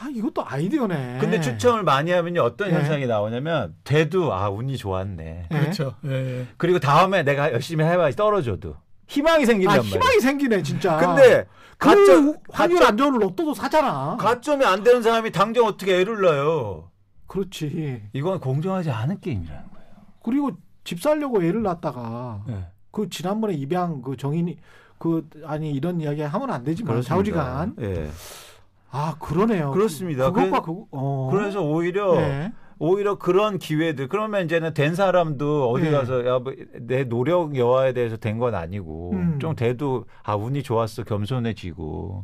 [0.02, 1.18] 아, 이것도 아이디어네.
[1.20, 2.74] 근데 추첨을 많이 하면 어떤 예.
[2.74, 5.48] 현상이 나오냐면 돼도 아 운이 좋았네.
[5.52, 5.60] 예.
[5.60, 5.96] 그렇죠.
[6.06, 6.48] 예, 예.
[6.58, 8.78] 그리고 다음에 내가 열심히 해봐야지 떨어져도
[9.10, 9.92] 희망이 생긴단 아, 말이야.
[9.92, 10.98] 희망이 생기네 진짜.
[10.98, 11.46] 근데
[11.78, 14.16] 가점 확률 안 좋은 로또도 사잖아.
[14.18, 16.90] 가점이 안 되는 사람이 당장 어떻게 애를 낳아요?
[17.28, 18.04] 그렇지.
[18.14, 19.88] 이건 공정하지 않은 게임이라는 거예요.
[20.24, 20.52] 그리고
[20.84, 22.66] 집 살려고 애를 낳다가 네.
[22.92, 24.58] 그 지난번에 입양 그 정인이
[24.98, 27.76] 그 아니 이런 이야기 하면 안 되지만 좌우지간.
[27.82, 28.10] 예.
[28.92, 29.72] 아 그러네요.
[29.72, 30.32] 그렇습니다.
[30.32, 31.30] 그것과 그, 어.
[31.32, 32.52] 그래서 오히려 네.
[32.80, 35.92] 오히려 그런 기회들 그러면 이제는 된 사람도 어디 네.
[35.92, 39.40] 가서 야, 뭐내 노력 여하에 대해서 된 건 아니고 음.
[39.40, 41.04] 좀 돼도 아 운이 좋았어.
[41.04, 42.24] 겸손해지고.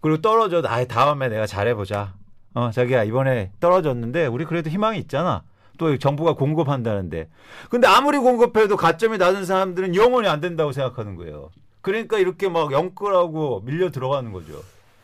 [0.00, 2.14] 그리고 떨어져도 아 다음에 내가 잘해보자.
[2.54, 5.42] 어 자기야 이번에 떨어졌는데 우리 그래도 희망이 있잖아.
[5.78, 7.28] 또 정부가 공급한다는데.
[7.68, 11.50] 근데 아무리 공급해도 가점이 낮은 사람들은 영원히 안 된다고 생각하는 거예요.
[11.82, 14.54] 그러니까 이렇게 막 영끌하고 밀려 들어가는 거죠.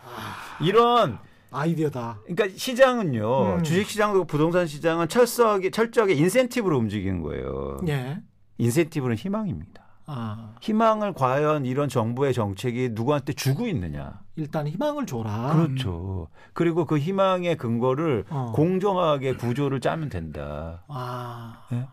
[0.04, 0.62] 아.
[0.64, 1.18] 이런
[1.50, 2.20] 아이디어다.
[2.26, 3.56] 그러니까 시장은요.
[3.56, 3.62] 음.
[3.62, 7.78] 주식 시장도 부동산 시장은 철저하게 철저하게 인센티브로 움직이는 거예요.
[7.88, 8.20] 예.
[8.58, 9.84] 인센티브는 희망입니다.
[10.06, 10.54] 아.
[10.62, 14.20] 희망을 과연 이런 정부의 정책이 누구한테 주고 있느냐.
[14.36, 15.54] 일단 희망을 줘라.
[15.54, 16.28] 그렇죠.
[16.54, 18.52] 그리고 그 희망의 근거를 어.
[18.54, 20.84] 공정하게 구조를 짜면 된다.
[20.88, 21.66] 아.
[21.70, 21.86] 네?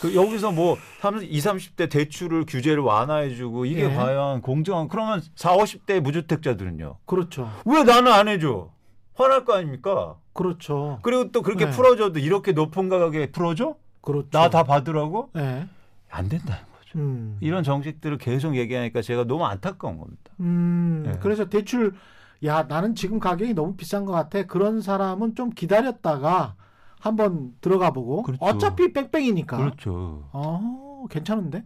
[0.00, 0.76] 그 여기서 뭐
[1.22, 1.44] 20,
[1.76, 3.94] 30대 대출을 규제를 완화해주고 이게 예.
[3.94, 6.96] 과연 공정한 그러면 40, 50대 무주택자들은요.
[7.06, 7.50] 그렇죠.
[7.66, 8.70] 왜 나는 안 해줘?
[9.14, 10.16] 화날 거 아닙니까?
[10.32, 10.98] 그렇죠.
[11.02, 11.70] 그리고 또 그렇게 네.
[11.70, 13.74] 풀어줘도 이렇게 높은 가격에 풀어줘?
[14.00, 14.28] 그렇죠.
[14.32, 15.28] 나 다 받으라고?
[15.34, 15.66] 네.
[16.08, 16.98] 안 된다는 거죠.
[16.98, 17.36] 음.
[17.40, 20.32] 이런 정책들을 계속 얘기하니까 제가 너무 안타까운 겁니다.
[20.40, 21.02] 음.
[21.06, 21.18] 네.
[21.20, 21.92] 그래서 대출
[22.42, 24.44] 야 나는 지금 가격이 너무 비싼 것 같아.
[24.46, 26.54] 그런 사람은 좀 기다렸다가
[27.00, 28.44] 한번 들어가 보고 그렇죠.
[28.44, 29.56] 어차피 뺑뺑이니까.
[29.56, 30.28] 그렇죠.
[30.32, 31.64] 어, 괜찮은데?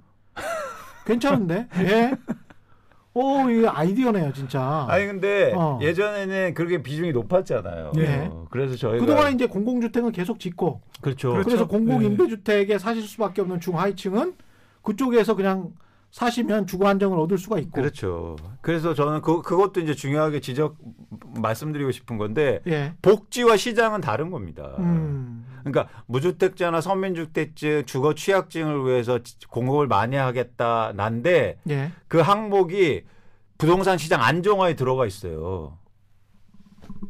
[1.04, 1.68] 괜찮은데?
[1.80, 2.14] 예.
[3.16, 4.86] 오, 이 아이디어네요, 진짜.
[4.88, 5.78] 아니 근데 어.
[5.80, 7.92] 예전에는 그렇게 비중이 높았잖아요.
[7.94, 8.28] 네.
[8.30, 11.30] 어, 그래서 저희가 그동안 이제 공공주택은 계속 짓고 그렇죠.
[11.30, 11.68] 그래서 그렇죠.
[11.68, 14.34] 공공 임대주택에 사실 수밖에 없는 중하위층은
[14.82, 15.72] 그쪽에서 그냥
[16.14, 17.72] 사시면 주거 안정을 얻을 수가 있고.
[17.72, 18.36] 그렇죠.
[18.60, 20.76] 그래서 저는 그, 그것도 이제 중요하게 지적
[21.40, 22.94] 말씀드리고 싶은 건데 예.
[23.02, 24.76] 복지와 시장은 다른 겁니다.
[24.78, 25.44] 음.
[25.64, 29.18] 그러니까 무주택자나 서민주택자 주거 취약증을 위해서
[29.50, 31.90] 공급을 많이 하겠다 난데 예.
[32.06, 33.02] 그 항목이
[33.58, 35.78] 부동산 시장 안정화에 들어가 있어요.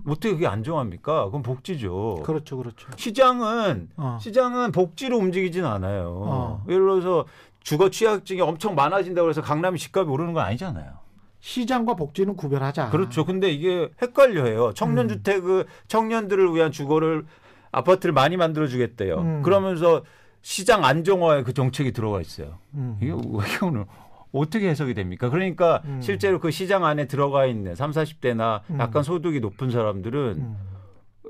[0.06, 1.26] 어떻게 그게 안정합니까?
[1.26, 2.22] 그건 복지죠.
[2.24, 2.88] 그렇죠, 그렇죠.
[2.96, 4.18] 시장은 어.
[4.20, 6.22] 시장은 복지로 움직이진 않아요.
[6.24, 6.64] 어.
[6.68, 7.26] 예를 들어서
[7.64, 10.92] 주거 취약증이 엄청 많아진다고 해서 강남이 집값이 오르는 건 아니잖아요.
[11.40, 12.90] 시장과 복지는 구별하자.
[12.90, 13.24] 그렇죠.
[13.24, 14.72] 근데 이게 헷갈려해요.
[14.74, 15.64] 청년 주택 음.
[15.88, 17.26] 청년들을 위한 주거를
[17.72, 19.18] 아파트를 많이 만들어 주겠대요.
[19.18, 19.42] 음.
[19.42, 20.02] 그러면서
[20.42, 22.58] 시장 안정화에 그 정책이 들어가 있어요.
[22.74, 22.98] 음.
[23.00, 23.86] 이게 이거는
[24.32, 25.30] 어떻게 해석이 됩니까?
[25.30, 26.00] 그러니까 음.
[26.02, 28.78] 실제로 그 시장 안에 들어가 있는 3, 40대나 음.
[28.78, 30.56] 약간 소득이 높은 사람들은 음.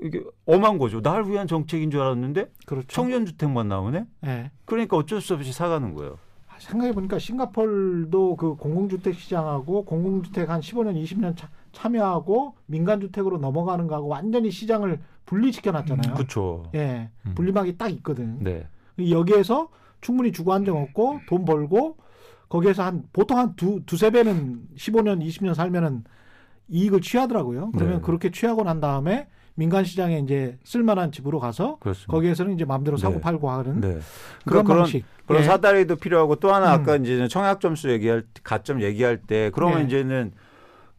[0.02, 1.00] 이게 엄한 거죠.
[1.00, 2.86] 날 위한 정책인 줄 알았는데 그렇죠.
[2.88, 4.04] 청년 주택만 나오네.
[4.20, 4.50] 네.
[4.64, 6.18] 그러니까 어쩔 수 없이 사가는 거예요.
[6.54, 13.86] 아, 생각해 보니까 싱가폴도 그 공공주택 시장하고 공공주택 한 15년, 20년 차, 참여하고 민간주택으로 넘어가는
[13.86, 16.12] 거하고 완전히 시장을 분리시켜 놨잖아요.
[16.12, 16.64] 음, 그렇죠.
[16.74, 17.10] 예.
[17.26, 17.34] 음.
[17.34, 18.38] 분리막이 딱 있거든.
[18.40, 18.66] 네.
[18.98, 19.68] 여기에서
[20.00, 21.96] 충분히 주거 안정 얻고 돈 벌고
[22.48, 26.04] 거기에서 한 보통 한 두 두세 배는 15년, 20년 살면은
[26.68, 27.72] 이익을 취하더라고요.
[27.72, 28.00] 그러면 네.
[28.02, 32.10] 그렇게 취하고 난 다음에 민간 시장에 이제 쓸만한 집으로 가서 그렇습니다.
[32.12, 33.20] 거기에서는 이제 마음대로 사고 네.
[33.20, 33.98] 팔고 하는 네.
[34.44, 35.04] 그런 그런, 방식.
[35.26, 35.46] 그런 네.
[35.46, 37.04] 사다리도 필요하고 또 하나 아까 음.
[37.04, 39.84] 이제 청약 점수 얘기할 가점 얘기할 때 그러면 네.
[39.84, 40.32] 이제는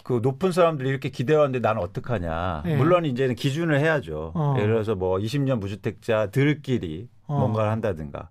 [0.06, 2.62] 그 높은 사람들이 이렇게 기대하는데 나는 어떡하냐.
[2.66, 2.78] 네.
[2.78, 4.32] 물론 이제는 기준을 해야죠.
[4.36, 4.54] 어.
[4.58, 7.40] 예를 들어서 뭐 20년 무주택자들끼리 어.
[7.40, 8.30] 뭔가를 한다든가.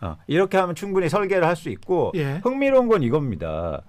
[0.00, 0.16] 어.
[0.26, 2.40] 이렇게 하면 충분히 설계를 할 수 있고 예.
[2.44, 3.82] 흥미로운 건 이겁니다.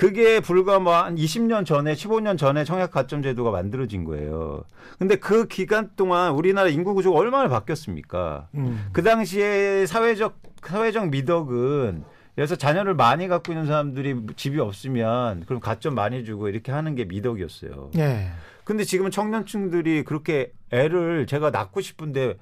[0.00, 4.64] 그게 불과 뭐 한 20년 전에 15년 전에 청약 가점 제도가 만들어진 거예요.
[4.98, 8.48] 근데 그 기간 동안 우리나라 인구 구조가 얼마나 바뀌었습니까?
[8.54, 8.88] 음.
[8.92, 12.02] 그 당시에 사회적 사회적 미덕은
[12.34, 17.04] 그래서 자녀를 많이 갖고 있는 사람들이 집이 없으면 그럼 가점 많이 주고 이렇게 하는 게
[17.04, 17.90] 미덕이었어요.
[17.92, 18.30] 네.
[18.64, 22.38] 근데 지금은 청년층들이 그렇게 애를 제가 낳고 싶은데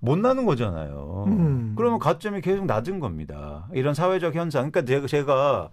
[0.00, 1.24] 못 나는 거잖아요.
[1.26, 1.74] 음.
[1.76, 3.68] 그러면 가점이 계속 낮은 겁니다.
[3.74, 4.70] 이런 사회적 현상.
[4.70, 5.68] 그러니까 제가, 제가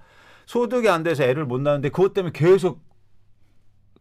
[0.45, 2.81] 소득이 안 돼서 애를 못 낳는데 그것 때문에 계속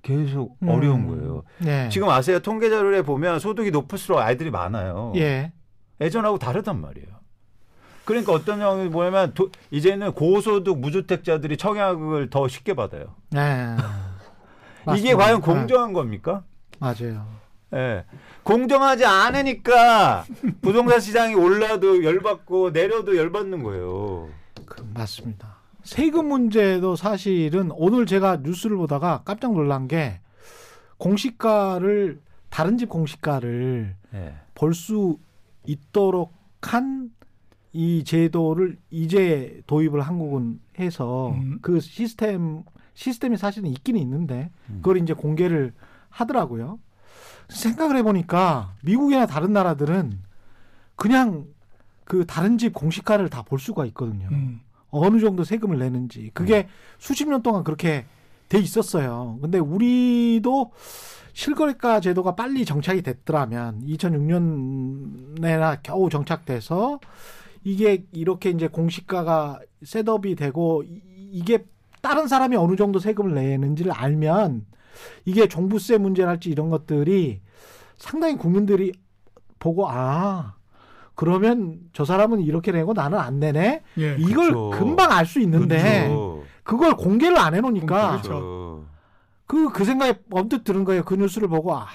[0.03, 0.69] 계속 음.
[0.69, 1.45] 어려운 거예요.
[1.59, 1.89] 네.
[1.89, 2.41] 지금 아세요?
[2.41, 5.13] 통계 자료에 보면 소득이 높을수록 아이들이 많아요.
[5.17, 5.53] 예.
[6.01, 7.09] 예전하고 다르단 말이에요.
[8.05, 13.15] 그러니까 어떤 경우 뭐냐면 도, 이제는 고소득 무주택자들이 청약을 더 쉽게 받아요.
[13.31, 13.77] 네.
[14.97, 15.47] 이게 과연 네.
[15.47, 16.43] 공정한 겁니까?
[16.81, 17.27] 맞아요.
[17.73, 17.77] 예.
[17.77, 18.05] 네.
[18.43, 20.25] 공정하지 않으니까
[20.61, 24.29] 부동산 시장이 올라도 열받고 내려도 열받는 거예요.
[24.67, 25.62] 그, 맞습니다.
[25.83, 30.21] 세금 문제도 사실은 오늘 제가 뉴스를 보다가 깜짝 놀란 게
[30.99, 32.21] 공시가를
[32.51, 34.35] 다른 집 공시가를 네.
[34.55, 35.19] 볼수
[35.67, 37.11] 있도록 한
[37.73, 41.59] 이 제도를 이제 도입을 한국은 해서 음.
[41.63, 42.65] 그 시스템
[42.95, 44.81] 시스템이 사실은 있기는 있는데 음.
[44.83, 45.73] 그걸 이제 공개를
[46.11, 46.79] 하더라고요.
[47.49, 50.19] 생각을 해보니까 미국이나 다른 나라들은
[50.97, 51.47] 그냥
[52.05, 54.29] 그 다른 집 공시가를 다 볼 수가 있거든요.
[54.31, 54.61] 음.
[54.93, 56.69] 어느 정도 세금을 내는지 그게 음.
[56.99, 58.05] 수십 년 동안 그렇게
[58.49, 59.39] 돼 있었어요.
[59.41, 60.71] 근데 우리도
[61.33, 67.01] 실거래가 제도가 빨리 정착이 됐더라면 2006년에나 겨우 정착돼서
[67.65, 71.65] 이게 이렇게 이제 공시가가 셋업이 되고 이게
[72.03, 74.67] 다른 사람이 어느 정도 세금을 내는지를 알면
[75.25, 77.41] 이게 종부세 문제랄지 이런 것들이
[77.97, 78.93] 상당히 국민들이
[79.59, 80.57] 보고 아
[81.15, 83.83] 그러면 저 사람은 이렇게 내고 나는 안 내네.
[83.99, 84.71] 예, 이걸 그렇죠.
[84.71, 86.45] 금방 알 수 있는데 그렇죠.
[86.63, 88.85] 그걸 공개를 안 해놓으니까 그렇죠.
[89.47, 91.05] 그, 그 생각에 언뜻 들은 거예요.
[91.05, 91.87] 그 뉴스를 보고 아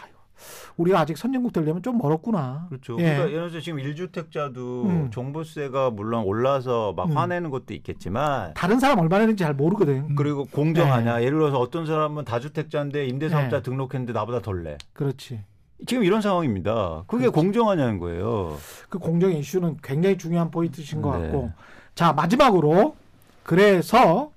[0.78, 2.68] 우리가 아직 선진국 되려면 좀 멀었구나.
[2.70, 2.94] 그렇죠.
[3.00, 3.04] 예.
[3.04, 5.08] 그러니까 예를 들어서 지금 1주택자도 음.
[5.12, 7.18] 종부세가 물론 올라서 막 음.
[7.18, 10.14] 화내는 것도 있겠지만 다른 사람 얼마 내는지 잘 모르거든.
[10.16, 11.20] 그리고 공정하냐.
[11.22, 11.26] 예.
[11.26, 13.62] 예를 들어서 어떤 사람은 다주택자인데 임대사업자 예.
[13.64, 14.78] 등록했는데 나보다 덜 내.
[14.94, 15.42] 그렇지.
[15.86, 17.04] 지금 이런 상황입니다.
[17.08, 17.36] 그게 그렇지.
[17.36, 18.58] 공정하냐는 거예요.
[18.90, 21.24] 그 공정 이슈는 굉장히 중요한 포인트신 것 네.
[21.24, 21.52] 같고.
[21.94, 22.96] 자, 마지막으로
[23.44, 24.32] 그래서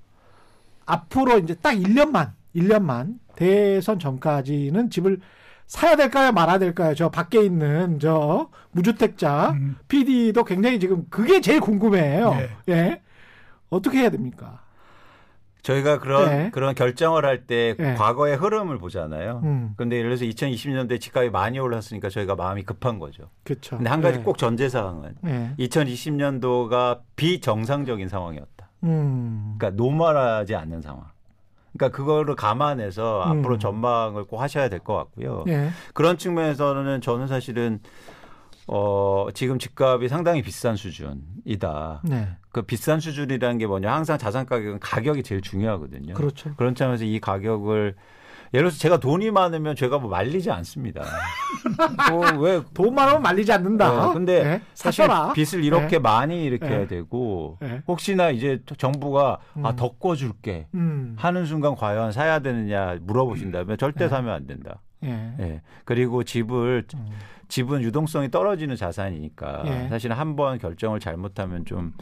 [0.86, 5.20] 앞으로 이제 딱 1년만, 1년만 대선 전까지는 집을
[5.66, 6.94] 사야 될까요, 말아야 될까요?
[6.94, 9.76] 저 밖에 있는 저 무주택자 음.
[9.88, 12.34] PD도 굉장히 지금 그게 제일 궁금해요.
[12.34, 12.50] 네.
[12.68, 13.02] 예.
[13.70, 14.62] 어떻게 해야 됩니까?
[15.62, 16.50] 저희가 그런 네.
[16.50, 17.94] 그런 결정을 할때 네.
[17.94, 19.40] 과거의 흐름을 보잖아요.
[19.44, 19.74] 음.
[19.76, 23.24] 근데 예를 들어서 2020년대 집값이 많이 올랐으니까 저희가 마음이 급한 거죠.
[23.44, 23.76] 그렇죠.
[23.76, 24.24] 근데 한 가지 네.
[24.24, 25.16] 꼭 전제 사항은
[25.58, 28.70] 2020년도가 비정상적인 상황이었다.
[28.84, 29.56] 음.
[29.58, 31.04] 그러니까 노멀하지 않는 상황.
[31.76, 33.38] 그러니까 그거를 감안해서 음.
[33.40, 35.44] 앞으로 전망을 꼭 하셔야 될 것 같고요.
[35.48, 35.70] 예.
[35.94, 37.80] 그런 측면에서는 저는 사실은
[38.66, 42.00] 어, 지금 집값이 상당히 비싼 수준이다.
[42.04, 42.28] 네.
[42.52, 43.92] 그 비싼 수준이라는 게 뭐냐.
[43.92, 46.14] 항상 자산 가격은 가격이 제일 중요하거든요.
[46.14, 46.52] 그렇죠.
[46.56, 47.94] 그런 점에서 이 가격을
[48.52, 51.02] 예를 들어서 제가 돈이 많으면 제가 뭐 말리지 않습니다.
[52.10, 54.08] 뭐왜 돈 많으면 말리지 않는다.
[54.08, 55.98] 네, 근데 네, 사실 빚을 이렇게 네.
[56.00, 56.86] 많이 일으켜야 네.
[56.88, 57.82] 되고 네.
[57.86, 59.64] 혹시나 이제 정부가 음.
[59.64, 61.14] 아 덮꿔줄게 음.
[61.16, 64.08] 하는 순간 과연 사야 되느냐 물어보신다면 절대 네.
[64.08, 64.80] 사면 안 된다.
[65.04, 65.62] 예.
[65.84, 67.06] 그리고 집을 음.
[67.48, 69.88] 집은 유동성이 떨어지는 자산이니까 예.
[69.88, 71.92] 사실 한 번 결정을 잘못하면 좀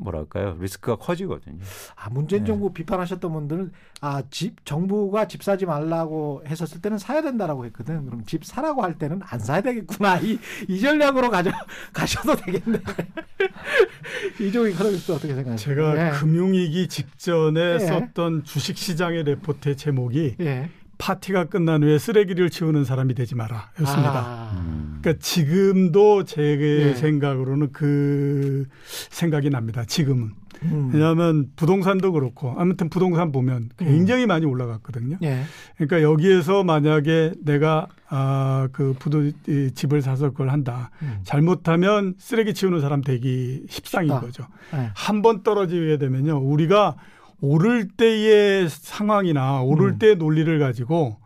[0.00, 1.58] 뭐랄까요 리스크가 커지거든요.
[1.96, 2.48] 아 문재인 네.
[2.48, 8.04] 정부 비판하셨던 분들은 아, 집 정부가 집 사지 말라고 했었을 때는 사야 된다라고 했거든.
[8.06, 10.18] 그럼 집 사라고 할 때는 안 사야 되겠구나.
[10.20, 10.38] 이,
[10.68, 11.50] 이 전략으로 가져
[11.92, 12.78] 가셔도 되겠네.
[14.40, 15.74] 이종희 이코노미스트 어떻게 생각하세요?
[15.74, 16.10] 제가 네.
[16.18, 17.86] 금융위기 직전에 네.
[17.86, 20.70] 썼던 주식시장의 레포트의 제목이 네.
[20.98, 24.22] 파티가 끝난 후에 쓰레기를 치우는 사람이 되지 마라 였습니다.
[24.24, 24.83] 아.
[25.04, 26.94] 그러니까 지금도 제 네.
[26.94, 28.64] 생각으로는 그
[29.10, 29.84] 생각이 납니다.
[29.84, 30.30] 지금은.
[30.62, 30.90] 음.
[30.94, 34.28] 왜냐하면 부동산도 그렇고 아무튼 부동산 보면 굉장히 음.
[34.28, 35.18] 많이 올라갔거든요.
[35.22, 35.42] 예.
[35.76, 40.90] 그러니까 여기에서 만약에 내가 아, 그 부도 이 집을 사서 그걸 한다.
[41.02, 41.18] 음.
[41.24, 44.20] 잘못하면 쓰레기 치우는 사람 되기 십상인 쉽다.
[44.20, 44.46] 거죠.
[44.74, 44.90] 예.
[44.94, 46.38] 한번 떨어지게 되면요.
[46.38, 46.96] 우리가
[47.42, 49.98] 오를 때의 상황이나 오를 음.
[49.98, 51.18] 때의 논리를 가지고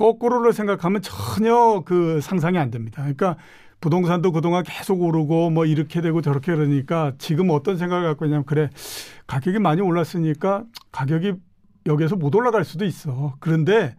[0.00, 3.02] 거꾸로를 생각하면 전혀 그 상상이 안 됩니다.
[3.02, 3.36] 그러니까
[3.82, 8.70] 부동산도 그동안 계속 오르고 뭐 이렇게 되고 저렇게 그러니까 지금 어떤 생각을 갖고 있냐면 그래
[9.26, 11.34] 가격이 많이 올랐으니까 가격이
[11.84, 13.34] 여기에서 못 올라갈 수도 있어.
[13.40, 13.94] 그런데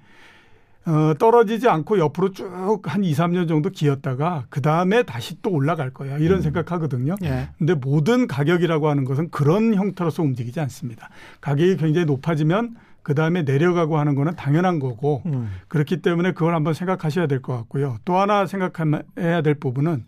[0.88, 2.50] 어, 떨어지지 않고 옆으로 쭉
[2.88, 6.18] 한 2, 3년 정도 기었다가 그 다음에 다시 또 올라갈 거야.
[6.18, 6.42] 이런 음.
[6.42, 7.16] 생각하거든요.
[7.24, 7.50] 예.
[7.60, 11.10] 근데 모든 가격이라고 하는 것은 그런 형태로서 움직이지 않습니다.
[11.42, 15.50] 가격이 굉장히 높아지면 그 다음에 내려가고 하는 거는 당연한 거고 음.
[15.68, 17.98] 그렇기 때문에 그걸 한번 생각하셔야 될 것 같고요.
[18.06, 20.06] 또 하나 생각해야 될 부분은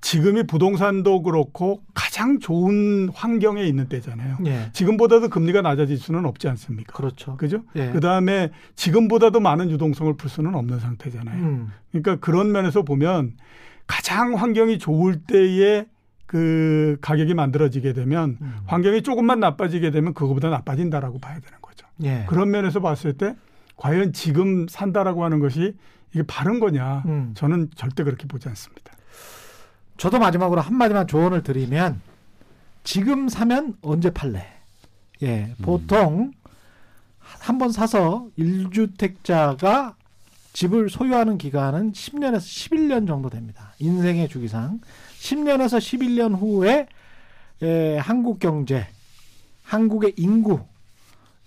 [0.00, 4.38] 지금이 부동산도 그렇고 가장 좋은 환경에 있는 때잖아요.
[4.46, 4.68] 예.
[4.72, 6.92] 지금보다도 금리가 낮아질 수는 없지 않습니까?
[6.92, 7.36] 그렇죠.
[7.36, 7.62] 그죠?
[7.76, 7.90] 예.
[7.92, 11.36] 그 다음에 지금보다도 많은 유동성을 풀 수는 없는 상태잖아요.
[11.44, 11.68] 음.
[11.92, 13.34] 그러니까 그런 면에서 보면
[13.86, 15.86] 가장 환경이 좋을 때에
[16.26, 18.54] 그 가격이 만들어지게 되면 음.
[18.66, 21.86] 환경이 조금만 나빠지게 되면 그거보다 나빠진다라고 봐야 되는 거죠.
[22.02, 22.24] 예.
[22.28, 23.34] 그런 면에서 봤을 때
[23.76, 25.76] 과연 지금 산다라고 하는 것이
[26.12, 27.02] 이게 바른 거냐?
[27.06, 27.32] 음.
[27.34, 28.92] 저는 절대 그렇게 보지 않습니다.
[29.96, 32.00] 저도 마지막으로 한 마디만 조언을 드리면
[32.84, 34.46] 지금 사면 언제 팔래?
[35.22, 35.62] 예, 음.
[35.62, 36.32] 보통
[37.18, 39.94] 한번 사서 1주택자가
[40.52, 43.72] 집을 소유하는 기간은 10년에서 11년 정도 됩니다.
[43.78, 44.80] 인생의 주기상.
[45.18, 46.88] 10년에서 11년 후에
[47.62, 48.86] 예, 한국 경제,
[49.62, 50.60] 한국의 인구,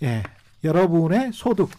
[0.01, 0.23] 예,
[0.65, 1.69] 여러분의 소득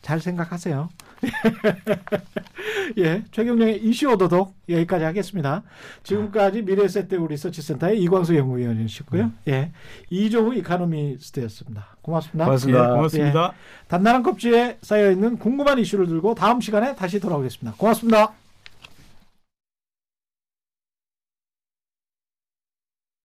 [0.00, 0.88] 잘 생각하세요.
[2.98, 5.62] 예, 최경영의 이슈 오도독 여기까지 하겠습니다.
[6.04, 9.24] 지금까지 미래세대우 리서치센터의 이광수 연구위원이셨고요.
[9.24, 9.38] 음.
[9.48, 9.72] 예,
[10.10, 11.96] 이종우 이카노미스트였습니다.
[12.02, 12.44] 고맙습니다.
[12.44, 12.84] 고맙습니다.
[12.84, 13.52] 예, 고맙습니다.
[13.52, 17.76] 예, 단단한 껍질에 쌓여 있는 궁금한 이슈를 들고 다음 시간에 다시 돌아오겠습니다.
[17.76, 18.45] 고맙습니다.